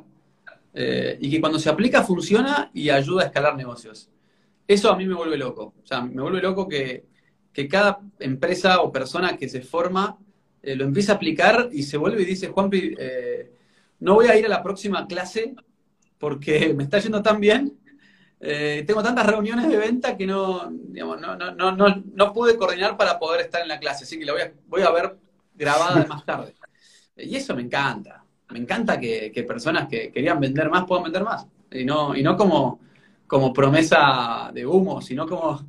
[0.75, 4.11] eh, y que cuando se aplica funciona y ayuda a escalar negocios.
[4.67, 5.73] Eso a mí me vuelve loco.
[5.83, 7.07] O sea, me vuelve loco que,
[7.55, 10.19] que cada empresa o persona que se forma
[10.63, 12.95] eh, lo empieza a aplicar y se vuelve y dice, Juanpi,
[14.01, 15.55] no voy a ir a la próxima clase
[16.19, 17.79] porque me está yendo tan bien,
[18.39, 23.19] tengo tantas reuniones de venta que no, digamos, no, no, no, no, pude coordinar para
[23.19, 25.17] poder estar en la clase, así que la voy a, voy a ver
[25.59, 26.55] grabada más tarde.
[27.17, 31.47] Y eso me encanta, me encanta que, personas que querían vender más puedan vender más,
[31.71, 32.81] y no, y no como,
[33.27, 35.61] como promesa de humo, sino como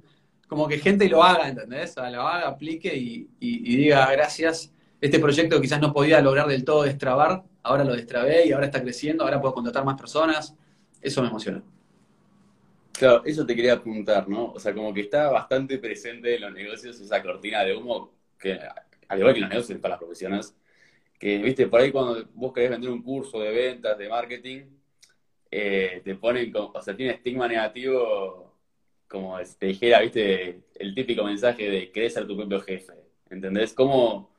[0.49, 1.95] como que gente lo haga, ¿entendés?
[1.95, 4.73] lo haga, aplique y, diga gracias.
[4.99, 8.81] Este proyecto quizás no podía lograr del todo destrabar, ahora lo destrabé y ahora está
[8.81, 10.55] creciendo, ahora puedo contratar más personas.
[10.99, 11.61] Eso me emociona.
[12.93, 14.51] Claro, eso te quería apuntar, ¿no?
[14.51, 18.59] O sea, como que está bastante presente en los negocios esa cortina de humo, que
[19.09, 20.55] al igual que los negocios para las profesiones,
[21.19, 24.61] que, viste, por ahí cuando vos querés vender un curso de ventas, de marketing,
[25.51, 28.49] eh, te ponen, o sea, tiene estigma negativo
[29.09, 32.93] como te dijera, viste, el típico mensaje de querés ser tu propio jefe,
[33.29, 33.73] ¿entendés?
[33.73, 34.29] ¿Cómo,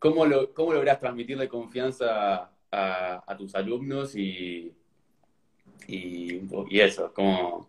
[0.00, 4.74] cómo, cómo lográs transmitirle confianza a, tus alumnos y,
[5.86, 7.12] y, eso?
[7.14, 7.68] ¿Cómo,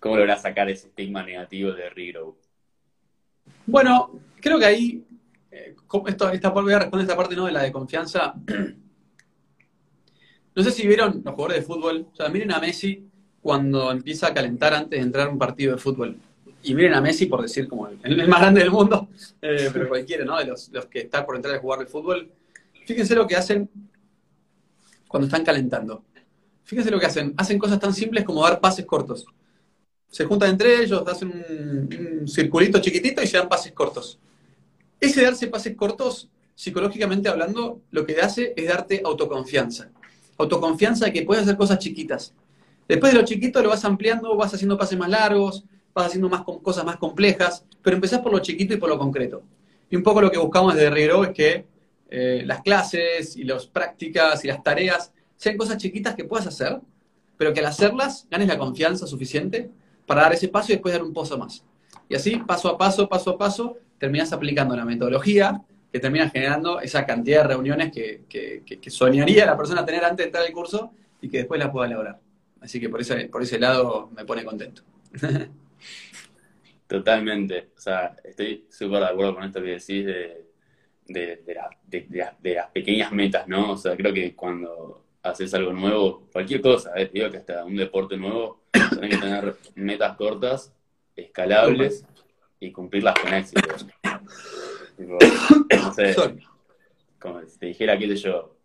[0.00, 2.36] ¿Cómo lográs sacar ese estigma negativo de Regrow?
[3.64, 4.10] Bueno,
[4.40, 5.04] creo que ahí,
[5.52, 7.44] eh, esto, esta, voy a responder esta parte ¿no?
[7.44, 8.34] de la de confianza.
[10.54, 13.08] No sé si vieron los jugadores de fútbol, o sea, miren a Messi,
[13.40, 16.18] cuando empieza a calentar antes de entrar a un partido de fútbol.
[16.62, 19.08] Y miren a Messi, por decir como el, más grande del mundo,
[19.40, 20.36] eh, pero cualquiera, ¿no?
[20.36, 22.30] De los, que están por entrar a jugar de fútbol.
[22.84, 23.70] Fíjense lo que hacen
[25.08, 26.04] cuando están calentando.
[26.64, 27.32] Fíjense lo que hacen.
[27.38, 29.24] Hacen cosas tan simples como dar pases cortos.
[30.10, 34.18] Se juntan entre ellos, hacen un, un circulito chiquitito y se dan pases cortos.
[35.02, 39.90] Ese darse pases cortos, psicológicamente hablando, lo que hace es darte autoconfianza.
[40.38, 42.34] Autoconfianza de que puedes hacer cosas chiquitas
[42.88, 46.42] Después de lo chiquito lo vas ampliando, vas haciendo pases más largos, vas haciendo más
[46.42, 49.42] cosas más complejas, pero empezás por lo chiquito y por lo concreto.
[49.90, 51.64] Y un poco lo que buscamos desde Riero es que
[52.10, 56.80] eh, las clases y las prácticas y las tareas sean cosas chiquitas que puedas hacer,
[57.36, 59.70] pero que al hacerlas ganes la confianza suficiente
[60.06, 61.64] para dar ese paso y después dar un paso más.
[62.08, 66.80] Y así, paso a paso, paso a paso, terminas aplicando la metodología que termina generando
[66.80, 70.90] esa cantidad de reuniones que, que soñaría la persona tener antes de entrar al curso
[71.20, 72.18] y que después la pueda lograr.
[72.60, 74.82] Así que por ese, por ese lado me pone contento.
[76.88, 77.68] Totalmente.
[77.76, 80.46] O sea, estoy súper de acuerdo con esto que decís de,
[81.06, 83.70] de, las pequeñas metas, ¿no?
[83.70, 87.08] O sea, creo que cuando haces algo nuevo, cualquier cosa, ¿eh?
[87.14, 90.74] digo que hasta un deporte nuevo, tienes que tener metas cortas,
[91.14, 92.04] escalables
[92.62, 93.60] y cumplirlas con éxito.
[94.98, 96.14] no sé,
[97.18, 98.56] como si te dijera, qué sé yo,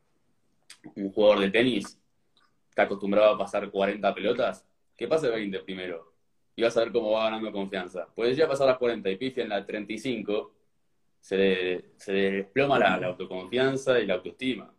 [0.95, 1.99] un jugador de tenis
[2.69, 6.13] está acostumbrado a pasar 40 pelotas, que pase 20 primero.
[6.55, 8.07] Y vas a ver cómo va ganando confianza.
[8.15, 10.53] Puedes ya pasar las 40 y pifia en la 35,
[11.19, 14.71] se le, se desploma la, autoconfianza y la autoestima.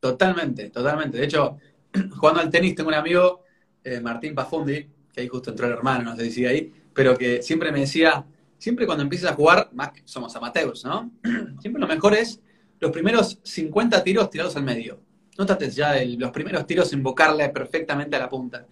[0.00, 1.18] Totalmente, totalmente.
[1.18, 1.58] De hecho,
[2.16, 3.44] jugando al tenis tengo un amigo,
[3.84, 7.42] eh, Martín Pafundi, que ahí justo entró el hermano, no sé si ahí, pero que
[7.42, 8.24] siempre me decía,
[8.58, 11.10] siempre cuando empiezas a jugar, más somos amateurs, ¿no?
[11.60, 12.40] Siempre lo mejor es
[12.80, 15.00] los primeros 50 tiros tirados al medio.
[15.38, 18.66] No trates ya los primeros tiros invocarle perfectamente a la punta.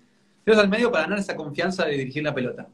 [0.45, 2.68] Tiros al medio para ganar esa confianza de dirigir la pelota.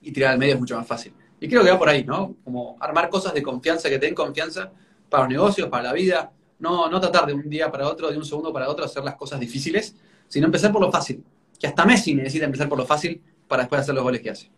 [0.00, 1.12] Y tirar al medio es mucho más fácil.
[1.40, 2.36] Y creo que va por ahí, ¿no?
[2.44, 4.70] Como armar cosas de confianza que te den confianza
[5.08, 6.32] para los negocios, para la vida.
[6.58, 9.16] No, no tratar de un día para otro, de un segundo para otro, hacer las
[9.16, 9.94] cosas difíciles,
[10.28, 11.22] sino empezar por lo fácil.
[11.58, 14.50] Que hasta Messi necesita empezar por lo fácil para después hacer los goles que hace.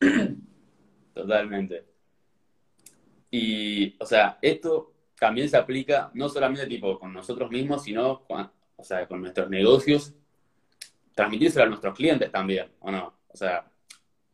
[1.14, 1.84] Totalmente.
[3.30, 8.50] Y, o sea, esto también se aplica no solamente tipo con nosotros mismos, sino con,
[8.76, 10.12] o sea, con nuestros negocios,
[11.14, 13.14] transmitírselo a nuestros clientes también, ¿o no?
[13.28, 13.64] O sea,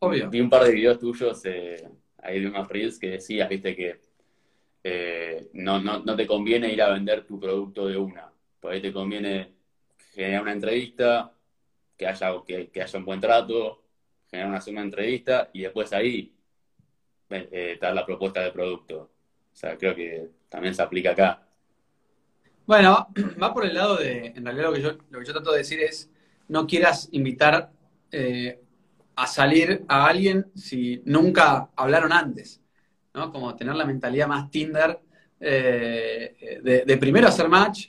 [0.00, 0.30] Obvio.
[0.30, 1.88] vi un par de videos tuyos eh,
[2.22, 4.00] ahí de unos reels que decías, viste, que
[4.82, 8.80] eh, no, no, no, te conviene ir a vender tu producto de una, por ahí
[8.80, 9.52] te conviene
[10.12, 11.32] generar una entrevista,
[11.98, 13.82] que haya, que, que haya un buen trato,
[14.30, 16.32] generar una segunda entrevista y después ahí
[17.30, 19.10] eh, dar la propuesta de producto.
[19.52, 21.42] O sea, creo que también se aplica acá.
[22.66, 23.08] Bueno,
[23.42, 25.58] va por el lado de, en realidad lo que yo, lo que yo trato de
[25.58, 26.10] decir es,
[26.48, 27.70] no quieras invitar
[28.10, 28.60] eh,
[29.16, 32.62] a salir a alguien si nunca hablaron antes,
[33.12, 33.32] ¿no?
[33.32, 35.00] Como tener la mentalidad más Tinder,
[35.40, 37.88] eh, de, primero hacer match,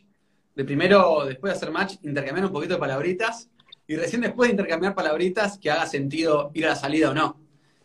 [0.55, 3.49] de primero, después de hacer match, intercambiar un poquito de palabritas,
[3.89, 7.39] y recién después de intercambiar palabritas que haga sentido ir a la salida o no.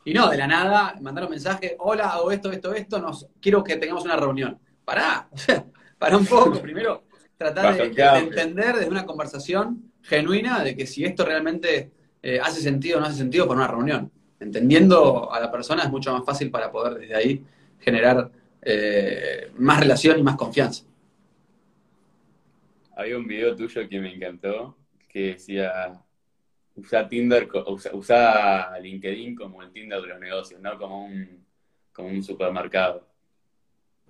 [0.04, 3.64] Y no, de la nada, mandar un mensaje, hola, hago esto, esto, esto, nos, quiero
[3.64, 4.58] que tengamos una reunión.
[4.84, 5.30] Pará,
[5.98, 6.60] para un poco.
[6.60, 7.04] Primero,
[7.38, 7.84] tratar de,
[8.18, 11.90] entender desde una conversación genuina de que si esto realmente
[12.22, 14.12] eh, hace sentido o no hace sentido por una reunión.
[14.40, 17.42] Entendiendo a la persona es mucho más fácil para poder desde ahí
[17.80, 18.30] generar
[18.60, 20.84] eh, más relación y más confianza.
[22.94, 24.76] Había un video tuyo que me encantó,
[25.14, 25.92] que decía,
[26.74, 27.48] usa Tinder,
[27.92, 31.46] usa, LinkedIn como el Tinder de los negocios, no como un,
[31.92, 33.06] como un supermercado,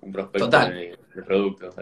[0.00, 1.74] un prospecto de, productos.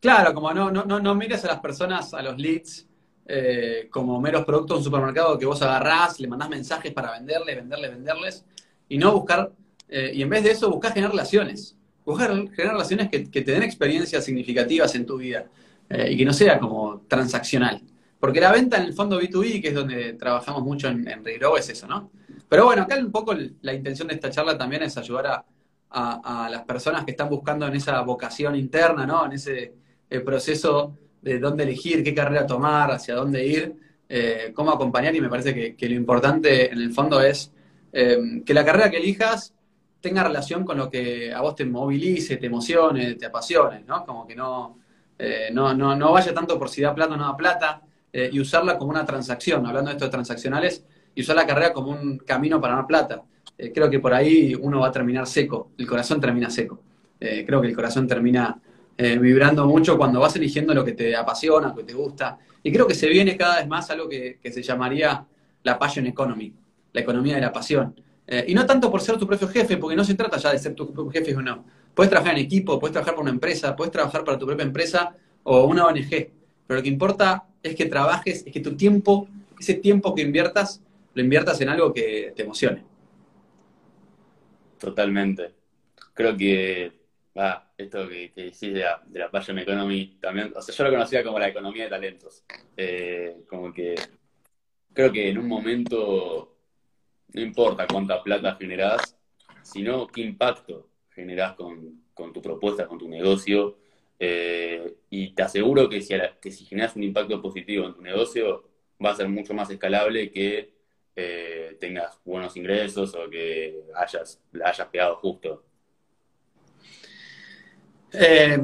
[0.00, 2.86] Claro, como no, no, no, mires a las personas, a los leads,
[3.26, 7.56] eh, como meros productos de un supermercado que vos agarrás, le mandás mensajes para venderle,
[7.56, 8.44] venderle, venderles,
[8.88, 9.50] y no buscar,
[9.88, 13.64] eh, y en vez de eso buscar generar relaciones, buscar generar relaciones que, te den
[13.64, 15.46] experiencias significativas en tu vida
[15.90, 17.82] eh, y que no sea como transaccional.
[18.20, 21.68] Porque la venta en el fondo B2B, que es donde trabajamos mucho en, en es
[21.68, 22.10] eso, ¿no?
[22.48, 25.44] Pero bueno, acá un poco la intención de esta charla también es ayudar
[25.90, 29.26] a, las personas que están buscando en esa vocación interna, ¿no?
[29.26, 29.74] En ese
[30.08, 33.74] eh, proceso de dónde elegir, qué carrera tomar, hacia dónde ir,
[34.08, 35.14] eh, cómo acompañar.
[35.14, 37.52] Y me parece que, lo importante en el fondo es
[37.92, 39.54] eh, que la carrera que elijas
[40.00, 44.04] tenga relación con lo que a vos te movilice, te emocione, te apasione, ¿no?
[44.04, 44.78] Como que no,
[45.52, 47.82] no, no, no vaya tanto por si da plata o no da plata,
[48.12, 50.84] eh, y usarla como una transacción, hablando de esto de transaccionales,
[51.14, 53.22] y usar la carrera como un camino para ganar plata.
[53.56, 56.80] Eh, creo que por ahí uno va a terminar seco, el corazón termina seco.
[57.20, 58.60] Eh, creo que el corazón termina
[59.00, 62.36] vibrando mucho cuando vas eligiendo lo que te apasiona, lo que te gusta.
[62.64, 65.24] Y creo que se viene cada vez más algo que, que se llamaría
[65.62, 66.52] la passion economy,
[66.92, 67.94] la economía de la pasión.
[68.48, 70.74] y no tanto por ser tu propio jefe, porque no se trata ya de ser
[70.74, 71.64] tu propio jefe o no.
[71.94, 75.14] Puedes trabajar en equipo, puedes trabajar para una empresa, puedes trabajar para tu propia empresa
[75.44, 76.10] o una ONG.
[76.10, 79.28] Pero lo que importa es que trabajes, es que tu tiempo,
[79.58, 80.82] ese tiempo que inviertas,
[81.14, 82.84] lo inviertas en algo que te emocione.
[84.78, 85.52] Totalmente.
[86.14, 86.98] Creo que
[87.76, 91.38] esto que, decís de la, de Passion Economy también, o sea, yo lo conocía como
[91.38, 92.44] la economía de talentos.
[92.76, 93.94] Eh, como que
[94.92, 96.56] creo que en un momento
[97.32, 99.16] no importa cuánta plata generás,
[99.62, 103.78] sino qué impacto generás con, con tu propuesta, con tu negocio,
[104.18, 108.64] eh, y te aseguro que si, que si generas un impacto positivo en tu negocio,
[109.04, 110.74] va a ser mucho más escalable que
[111.14, 115.64] eh, tengas buenos ingresos o que hayas, la hayas pegado justo.
[118.12, 118.58] Eh,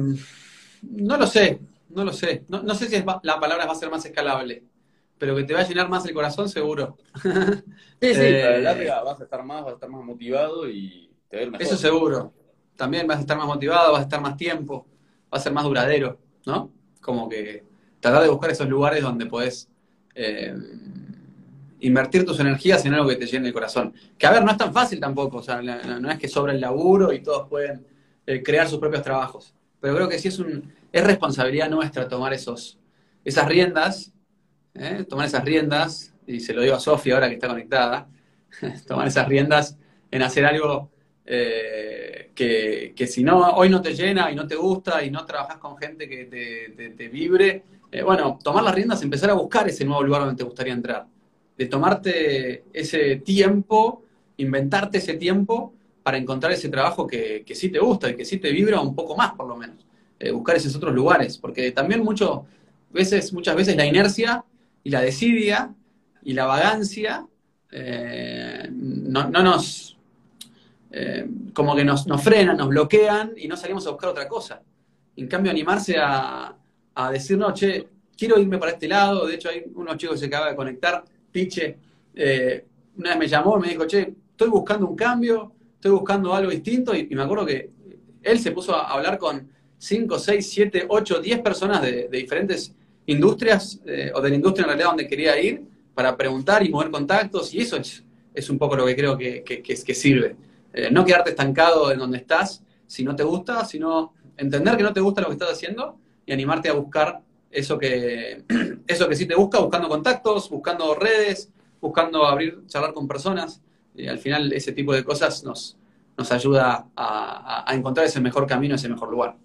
[0.81, 2.43] no lo sé, no lo sé.
[2.49, 4.63] No, sé si la palabra va a ser más escalable,
[5.17, 6.97] pero que te va a llenar más el corazón, seguro.
[8.01, 11.41] sí, sí, larga vas a estar más, vas a estar más motivado y te va
[11.41, 11.65] a ir mejor.
[11.65, 12.33] Eso seguro.
[12.75, 14.85] También vas a estar más motivado, vas a estar más tiempo
[15.35, 16.71] va a ser más duradero, ¿no?
[17.01, 17.63] Como que
[17.99, 19.67] tratar de buscar esos lugares donde podés
[20.15, 20.55] eh,
[21.81, 23.93] invertir tus energías en algo que te llene el corazón.
[24.17, 26.61] Que a ver, no es tan fácil tampoco, o sea, no es que sobra el
[26.61, 27.85] laburo y todos pueden
[28.25, 29.53] eh, crear sus propios trabajos.
[29.81, 32.79] pero creo que sí es, un, es responsabilidad nuestra tomar esos,
[33.25, 34.13] esas riendas,
[34.73, 35.05] ¿eh?
[35.07, 38.07] tomar esas riendas, y se lo digo a Sofía ahora que está conectada,
[38.87, 39.77] tomar esas riendas
[40.11, 40.89] en hacer algo
[42.35, 45.77] que, si no, hoy no te llena y no te gusta y no trabajas con
[45.77, 50.21] gente que te, vibre, eh, bueno, tomar las riendas, empezar a buscar ese nuevo lugar
[50.21, 51.07] donde te gustaría entrar,
[51.57, 54.03] de tomarte ese tiempo,
[54.37, 55.73] inventarte ese tiempo
[56.03, 59.15] para encontrar ese trabajo que, sí te gusta y que sí te vibra un poco
[59.15, 59.77] más, por lo menos.
[60.19, 62.45] Eh, buscar esos otros lugares, porque también mucho,
[62.91, 64.43] veces, muchas veces la inercia
[64.83, 65.73] y la desidia
[66.23, 67.25] y la vagancia
[68.71, 69.94] no, no, nos,
[70.97, 74.61] eh, como que nos, frenan, nos bloquean y no salimos a buscar otra cosa.
[75.17, 76.55] En cambio, animarse a,
[77.11, 77.85] decir, no, che,
[78.17, 79.27] quiero irme para este lado.
[79.27, 81.77] De hecho, hay unos chicos que se acaba de conectar, Piche,
[82.15, 82.65] eh,
[82.97, 86.95] una vez me llamó, me dijo, che, estoy buscando un cambio, estoy buscando algo distinto.
[86.95, 87.69] Y, me acuerdo que
[88.23, 92.73] él se puso a hablar con 5, 6, 7, 8, 10 personas de, diferentes
[93.07, 95.61] industrias, eh, o de la industria en realidad donde quería ir,
[95.93, 97.53] para preguntar y mover contactos.
[97.53, 100.37] Y eso es, un poco lo que creo que, que, que sirve.
[100.77, 104.91] Eh, no quedarte estancado en donde estás si no te gusta, sino entender que no
[104.91, 108.43] te gusta lo que estás haciendo y animarte a buscar eso que,
[108.87, 111.49] eso que sí te busca, buscando contactos, buscando redes,
[111.79, 113.61] buscando abrir, charlar con personas.
[113.95, 115.77] Y al final ese tipo de cosas nos,
[116.17, 119.37] nos ayuda a, encontrar ese mejor camino, ese mejor lugar.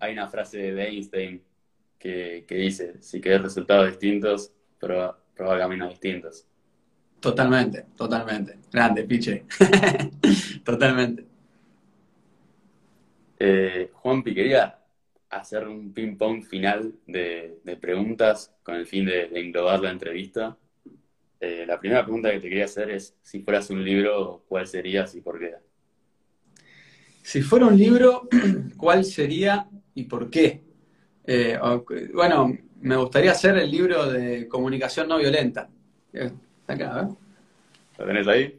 [0.00, 1.40] Hay una frase de Einstein
[2.00, 4.50] que, dice, si querés resultados distintos,
[4.80, 6.46] prueba, prueba caminos distintos.
[7.22, 8.58] Totalmente, totalmente.
[8.72, 9.44] Grande, piche.
[10.64, 11.24] totalmente.
[13.38, 14.76] Eh, Juanpi, quería
[15.30, 20.58] hacer un ping-pong final de, preguntas con el fin de, englobar la entrevista.
[21.38, 25.14] Eh, la primera pregunta que te quería hacer es, si fueras un libro, ¿cuál serías
[25.14, 25.54] y por qué?
[27.22, 28.28] Si fuera un libro,
[28.76, 30.60] ¿cuál sería y por qué?
[31.24, 31.56] Eh,
[32.12, 35.70] bueno, me gustaría hacer el libro de comunicación no violenta.
[36.72, 37.08] Acá,
[37.98, 38.58] ¿Lo tenés ahí?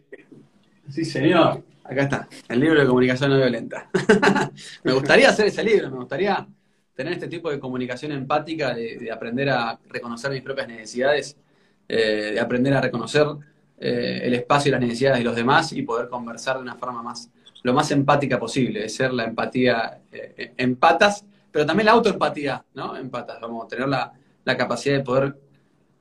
[0.89, 1.63] Sí, señor.
[1.83, 3.89] Acá está, el libro de comunicación no violenta.
[4.83, 6.47] me gustaría hacer ese libro, me gustaría
[6.95, 11.35] tener este tipo de comunicación empática, de, aprender a reconocer mis propias necesidades,
[11.87, 13.25] eh, de aprender a reconocer
[13.79, 17.01] eh, el espacio y las necesidades de los demás y poder conversar de una forma
[17.01, 17.29] más,
[17.63, 22.63] lo más empática posible, de ser la empatía eh, en patas, pero también la autoempatía,
[22.75, 22.95] ¿no?
[22.95, 24.13] En patas, vamos tener la,
[24.45, 25.35] la capacidad de poder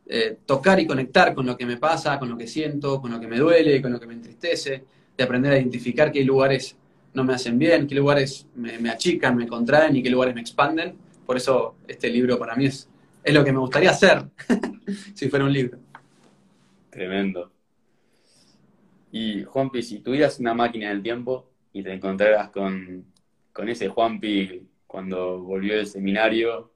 [0.06, 3.20] eh, tocar y conectar con lo que me pasa, con lo que siento, con lo
[3.20, 4.84] que me duele, con lo que me entristece,
[5.16, 6.76] de aprender a identificar qué lugares
[7.14, 10.96] no me hacen bien, qué lugares me, achican, me contraen y qué lugares me expanden.
[11.26, 12.88] Por eso este libro para mí es,
[13.22, 14.24] es lo que me gustaría hacer
[15.14, 15.78] si fuera un libro.
[16.90, 17.52] Tremendo.
[19.12, 23.04] Y Juanpi, si tuvieras una máquina del tiempo y te encontraras con,
[23.52, 26.72] con ese Juanpi cuando volvió del seminario,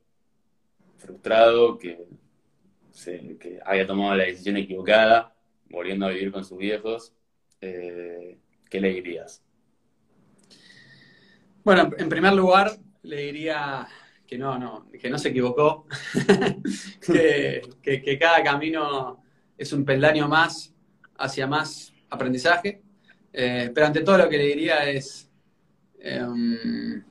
[0.99, 2.07] frustrado, que
[3.05, 5.35] que había tomado la decisión equivocada,
[5.69, 7.13] volviendo a vivir con sus viejos,
[7.61, 8.39] eh,
[8.71, 9.43] ¿qué le dirías?
[11.65, 12.73] Bueno, en primer lugar,
[13.03, 13.87] le diría
[14.27, 15.87] que no, no, que no se equivocó,
[17.01, 19.23] que, cada camino
[19.57, 20.75] es un peldaño más
[21.19, 22.83] hacia más aprendizaje,
[23.33, 25.31] eh, pero ante todo lo que le diría es,
[25.99, 27.03] em,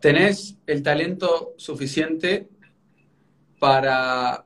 [0.00, 2.48] tenés el talento suficiente
[3.60, 4.44] para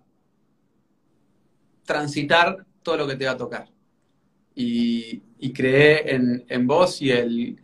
[1.84, 3.68] transitar todo lo que te va a tocar.
[4.54, 7.56] Y, y en, vos y el,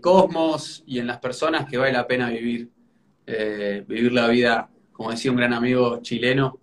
[0.00, 2.68] cosmos y en las personas que vale la pena vivir.
[3.26, 6.58] Eh, vivir la vida, como decía un gran amigo chileno,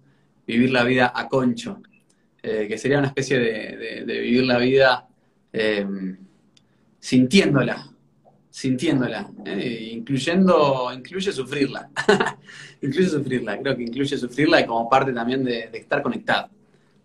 [0.47, 1.79] vivir la vida a concho,
[2.41, 5.07] eh, que sería una especie de, vivir la vida
[5.53, 5.85] eh,
[6.99, 7.94] sintiéndola,
[8.55, 9.89] sintiéndola, ¿eh?
[9.91, 11.89] incluyendo, incluye sufrirla,
[12.81, 16.47] incluye sufrirla, creo que incluye sufrirla como parte también de, estar conectado,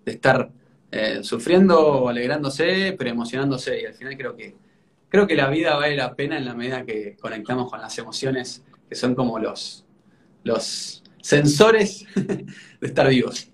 [0.05, 0.49] de estar
[0.93, 4.55] eh, sufriendo, alegrándose, pero emocionándose y al final creo que,
[5.09, 8.65] creo que la vida vale la pena en la medida que conectamos con las emociones
[8.89, 9.85] que son como los,
[10.45, 12.47] los sensores de
[12.87, 13.51] estar vivos.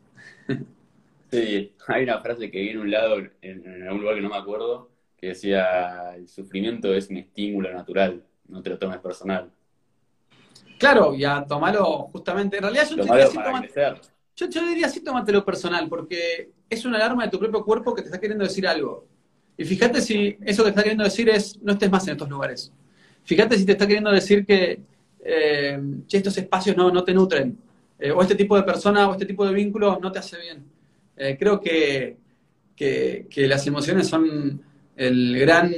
[1.30, 4.36] Sí, hay una frase que vi en un lado, en algún lugar que no me
[4.36, 4.90] acuerdo,
[5.26, 9.50] que decía, el sufrimiento es un estímulo natural, no te lo tomes personal.
[10.78, 13.38] Claro, y a tomarlo justamente, en realidad yo, diría, sí,
[14.36, 18.02] yo, yo, diría sí tómatelo personal, porque es una alarma de tu propio cuerpo que
[18.02, 19.04] te está queriendo decir algo.
[19.56, 22.72] Y fíjate si eso que está queriendo decir es, no estés más en estos lugares.
[23.24, 24.78] Fíjate si te está queriendo decir que
[25.24, 27.58] eh, estos espacios no, no te nutren,
[27.98, 30.64] eh, o este tipo de persona o este tipo de vínculo no te hace bien.
[31.16, 32.16] Eh, creo que,
[32.76, 34.62] que, que las emociones son
[34.96, 35.70] el gran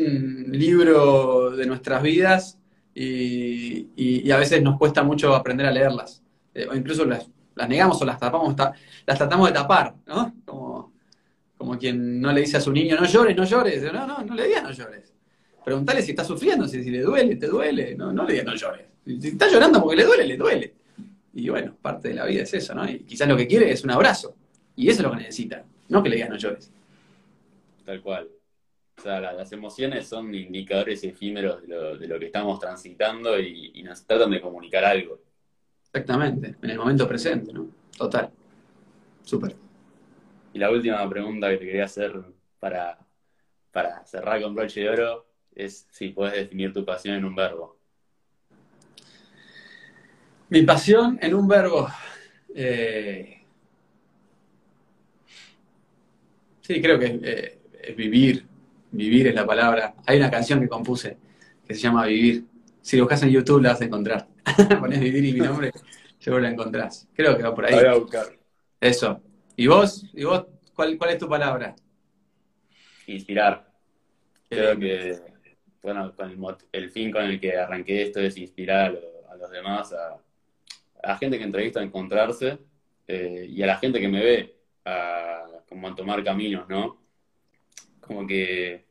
[0.52, 2.58] libro de nuestras vidas
[2.94, 6.22] y, a veces nos cuesta mucho aprender a leerlas.
[6.54, 7.28] Eh, o incluso las,
[7.68, 8.54] negamos o las tapamos,
[9.06, 10.34] las tratamos de tapar, ¿no?
[10.44, 10.92] Como,
[11.56, 13.92] como quien no le dice a su niño, no llores, no llores.
[13.92, 15.12] No, no, no le digas no llores.
[15.64, 17.94] Preguntale si está sufriendo, si, le duele, te duele.
[17.94, 18.86] No, no le digas no llores.
[19.04, 20.74] Si está llorando porque le duele, le duele.
[21.34, 22.88] Y bueno, parte de la vida es eso, ¿no?
[22.88, 24.34] Y quizás lo que quiere es un abrazo.
[24.76, 26.70] Y eso es lo que necesita, no que le digas no llores.
[27.84, 28.28] Tal cual.
[28.98, 34.32] O sea, las emociones son indicadores efímeros de lo, que estamos transitando y, nos tratan
[34.32, 35.20] de comunicar algo.
[35.84, 37.68] Exactamente, en el momento presente, ¿no?
[37.96, 38.28] Total.
[39.22, 39.54] Súper.
[40.52, 42.12] Y la última pregunta que te quería hacer
[42.58, 42.98] para,
[43.70, 47.78] para cerrar con broche de oro es si puedes definir tu pasión en un verbo.
[50.48, 51.88] Mi pasión en un verbo.
[52.52, 53.42] Eh,
[56.62, 58.47] sí, creo que eh, es vivir,
[58.90, 59.94] Vivir es la palabra.
[60.06, 61.16] Hay una canción que compuse
[61.66, 62.44] que se llama Vivir.
[62.80, 64.26] Si lo buscas en YouTube la vas a encontrar.
[64.80, 65.72] Pones Vivir y mi nombre,
[66.18, 67.06] seguro la encontrás.
[67.14, 67.74] Creo que va por ahí.
[67.74, 68.26] voy a buscar.
[68.80, 69.20] Eso.
[69.56, 70.06] ¿Y vos?
[70.14, 70.46] ¿Y vos?
[70.74, 71.74] ¿Cuál, cuál es tu palabra?
[73.06, 73.68] Inspirar.
[74.48, 75.18] Creo que,
[75.82, 76.14] bueno,
[76.72, 78.98] el, fin con el que arranqué esto es inspirar
[79.30, 80.16] a, los demás, a,
[81.02, 82.58] la gente que entrevista a encontrarse
[83.06, 87.07] eh, y a la gente que me ve a, como a tomar caminos, ¿no?
[88.08, 88.84] Como que,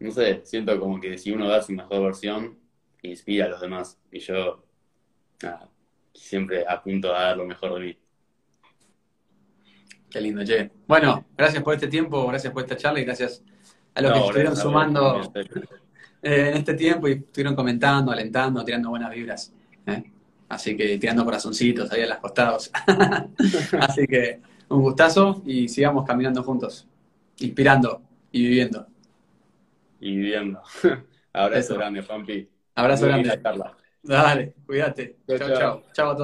[0.00, 2.58] no sé, siento como que si uno da su mejor versión,
[3.02, 3.98] inspira a los demás.
[4.10, 4.64] Y yo
[6.12, 7.98] siempre apunto a dar lo mejor de mí.
[10.10, 10.70] Qué lindo, Che.
[10.86, 13.42] Bueno, gracias por este tiempo, gracias por esta charla y gracias
[13.94, 15.32] a los que estuvieron sumando
[16.22, 19.52] eh, en este tiempo y estuvieron comentando, alentando, tirando buenas vibras.
[19.86, 20.04] ¿eh?
[20.48, 22.70] Así que tirando corazoncitos ahí a los costados.
[23.80, 26.86] Así que un gustazo y sigamos caminando juntos.
[27.40, 28.86] Inspirando y viviendo.
[30.00, 30.62] Y viviendo.
[31.32, 32.48] Abrazo grande, Juanpi.
[32.74, 33.40] Abrazo grande.
[34.02, 35.18] Dale, cuídate.
[35.26, 35.56] Chao, chao.
[35.58, 36.14] Chao a todos.